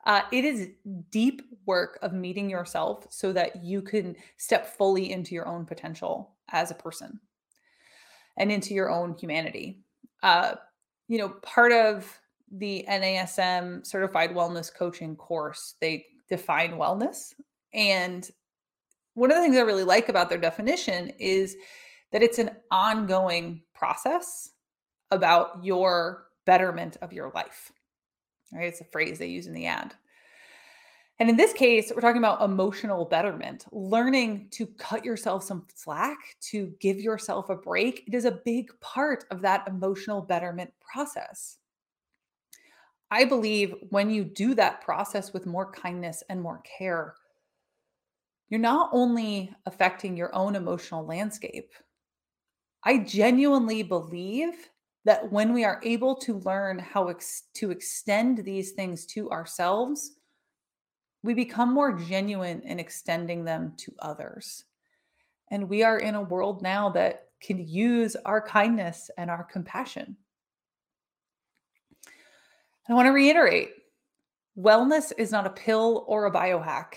Uh, 0.05 0.21
it 0.31 0.43
is 0.43 0.69
deep 1.11 1.43
work 1.65 1.99
of 2.01 2.11
meeting 2.11 2.49
yourself 2.49 3.05
so 3.11 3.31
that 3.31 3.63
you 3.63 3.81
can 3.81 4.15
step 4.37 4.65
fully 4.75 5.11
into 5.11 5.35
your 5.35 5.47
own 5.47 5.63
potential 5.63 6.33
as 6.49 6.71
a 6.71 6.75
person 6.75 7.19
and 8.41 8.51
into 8.51 8.73
your 8.73 8.89
own 8.89 9.15
humanity. 9.17 9.77
Uh, 10.23 10.55
you 11.07 11.19
know, 11.19 11.29
part 11.29 11.71
of 11.71 12.19
the 12.51 12.83
NASM 12.89 13.85
certified 13.85 14.31
wellness 14.31 14.73
coaching 14.73 15.15
course, 15.15 15.75
they 15.79 16.07
define 16.27 16.71
wellness. 16.71 17.35
And 17.71 18.27
one 19.13 19.29
of 19.29 19.37
the 19.37 19.43
things 19.43 19.57
I 19.57 19.61
really 19.61 19.83
like 19.83 20.09
about 20.09 20.27
their 20.27 20.39
definition 20.39 21.09
is 21.19 21.55
that 22.11 22.23
it's 22.23 22.39
an 22.39 22.49
ongoing 22.71 23.61
process 23.75 24.49
about 25.11 25.63
your 25.63 26.25
betterment 26.47 26.97
of 27.03 27.13
your 27.13 27.31
life. 27.35 27.71
Right? 28.51 28.67
It's 28.67 28.81
a 28.81 28.85
phrase 28.85 29.19
they 29.19 29.27
use 29.27 29.45
in 29.45 29.53
the 29.53 29.67
ad. 29.67 29.93
And 31.21 31.29
in 31.29 31.37
this 31.37 31.53
case, 31.53 31.91
we're 31.93 32.01
talking 32.01 32.17
about 32.17 32.41
emotional 32.41 33.05
betterment, 33.05 33.65
learning 33.71 34.47
to 34.53 34.65
cut 34.65 35.05
yourself 35.05 35.43
some 35.43 35.67
slack, 35.75 36.17
to 36.49 36.73
give 36.79 36.99
yourself 36.99 37.51
a 37.51 37.55
break. 37.55 38.05
It 38.07 38.15
is 38.15 38.25
a 38.25 38.41
big 38.43 38.71
part 38.79 39.25
of 39.29 39.39
that 39.43 39.67
emotional 39.67 40.23
betterment 40.23 40.73
process. 40.81 41.59
I 43.11 43.25
believe 43.25 43.75
when 43.91 44.09
you 44.09 44.23
do 44.23 44.55
that 44.55 44.81
process 44.81 45.31
with 45.31 45.45
more 45.45 45.71
kindness 45.71 46.23
and 46.27 46.41
more 46.41 46.63
care, 46.63 47.13
you're 48.49 48.59
not 48.59 48.89
only 48.91 49.53
affecting 49.67 50.17
your 50.17 50.33
own 50.33 50.55
emotional 50.55 51.05
landscape. 51.05 51.71
I 52.83 52.97
genuinely 52.97 53.83
believe 53.83 54.71
that 55.05 55.31
when 55.31 55.53
we 55.53 55.65
are 55.65 55.79
able 55.83 56.15
to 56.15 56.39
learn 56.39 56.79
how 56.79 57.09
ex- 57.09 57.43
to 57.53 57.69
extend 57.69 58.39
these 58.39 58.71
things 58.71 59.05
to 59.05 59.29
ourselves, 59.29 60.13
we 61.23 61.33
become 61.33 61.73
more 61.73 61.93
genuine 61.93 62.61
in 62.61 62.79
extending 62.79 63.43
them 63.43 63.73
to 63.77 63.93
others. 63.99 64.65
And 65.49 65.69
we 65.69 65.83
are 65.83 65.99
in 65.99 66.15
a 66.15 66.21
world 66.21 66.61
now 66.61 66.89
that 66.91 67.27
can 67.41 67.67
use 67.67 68.15
our 68.25 68.41
kindness 68.41 69.11
and 69.17 69.29
our 69.29 69.43
compassion. 69.43 70.15
I 72.89 72.93
want 72.93 73.07
to 73.07 73.11
reiterate 73.11 73.71
wellness 74.57 75.11
is 75.17 75.31
not 75.31 75.47
a 75.47 75.51
pill 75.51 76.03
or 76.07 76.25
a 76.25 76.31
biohack. 76.31 76.93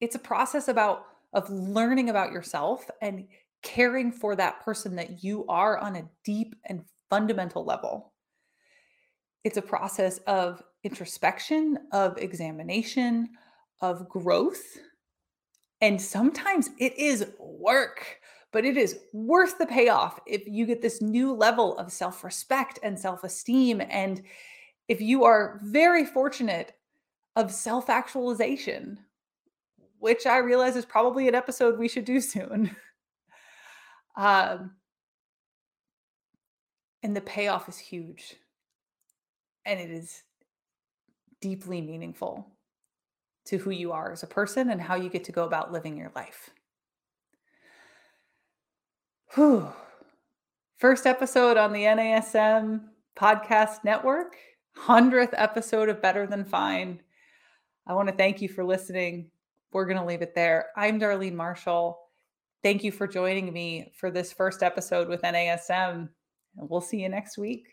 It's 0.00 0.14
a 0.14 0.20
process 0.20 0.68
about 0.68 1.06
of 1.32 1.48
learning 1.48 2.10
about 2.10 2.32
yourself 2.32 2.90
and 3.00 3.26
caring 3.62 4.12
for 4.12 4.36
that 4.36 4.62
person 4.64 4.96
that 4.96 5.24
you 5.24 5.46
are 5.48 5.78
on 5.78 5.96
a 5.96 6.08
deep 6.24 6.54
and 6.66 6.84
fundamental 7.08 7.64
level. 7.64 8.12
It's 9.44 9.56
a 9.56 9.62
process 9.62 10.18
of 10.26 10.62
introspection, 10.84 11.78
of 11.92 12.18
examination, 12.18 13.28
of 13.80 14.08
growth. 14.08 14.78
And 15.80 16.00
sometimes 16.00 16.70
it 16.78 16.96
is 16.96 17.26
work, 17.38 18.20
but 18.52 18.64
it 18.64 18.76
is 18.76 18.98
worth 19.12 19.58
the 19.58 19.66
payoff 19.66 20.20
if 20.26 20.46
you 20.46 20.66
get 20.66 20.82
this 20.82 21.02
new 21.02 21.32
level 21.32 21.76
of 21.78 21.92
self 21.92 22.22
respect 22.24 22.78
and 22.82 22.98
self 22.98 23.24
esteem. 23.24 23.82
And 23.90 24.22
if 24.88 25.00
you 25.00 25.24
are 25.24 25.60
very 25.62 26.04
fortunate 26.04 26.72
of 27.36 27.50
self 27.50 27.90
actualization, 27.90 28.98
which 29.98 30.26
I 30.26 30.38
realize 30.38 30.76
is 30.76 30.84
probably 30.84 31.28
an 31.28 31.34
episode 31.34 31.78
we 31.78 31.88
should 31.88 32.04
do 32.04 32.20
soon. 32.20 32.74
um, 34.16 34.72
and 37.02 37.16
the 37.16 37.20
payoff 37.20 37.68
is 37.68 37.78
huge 37.78 38.36
and 39.64 39.80
it 39.80 39.90
is 39.90 40.22
deeply 41.42 41.82
meaningful 41.82 42.46
to 43.44 43.58
who 43.58 43.70
you 43.70 43.92
are 43.92 44.12
as 44.12 44.22
a 44.22 44.28
person 44.28 44.70
and 44.70 44.80
how 44.80 44.94
you 44.94 45.10
get 45.10 45.24
to 45.24 45.32
go 45.32 45.44
about 45.44 45.72
living 45.72 45.96
your 45.96 46.12
life. 46.14 46.48
Whew. 49.34 49.68
First 50.78 51.06
episode 51.06 51.56
on 51.56 51.72
the 51.72 51.82
NASM 51.82 52.82
podcast 53.16 53.84
network, 53.84 54.36
100th 54.78 55.34
episode 55.34 55.88
of 55.88 56.00
Better 56.00 56.26
Than 56.26 56.44
Fine. 56.44 57.00
I 57.86 57.94
want 57.94 58.08
to 58.08 58.14
thank 58.14 58.40
you 58.40 58.48
for 58.48 58.64
listening. 58.64 59.30
We're 59.72 59.86
going 59.86 59.98
to 59.98 60.06
leave 60.06 60.22
it 60.22 60.34
there. 60.34 60.66
I'm 60.76 61.00
Darlene 61.00 61.34
Marshall. 61.34 61.98
Thank 62.62 62.84
you 62.84 62.92
for 62.92 63.08
joining 63.08 63.52
me 63.52 63.92
for 63.96 64.10
this 64.10 64.32
first 64.32 64.62
episode 64.62 65.08
with 65.08 65.22
NASM. 65.22 66.08
And 66.56 66.70
we'll 66.70 66.80
see 66.80 67.02
you 67.02 67.08
next 67.08 67.38
week. 67.38 67.66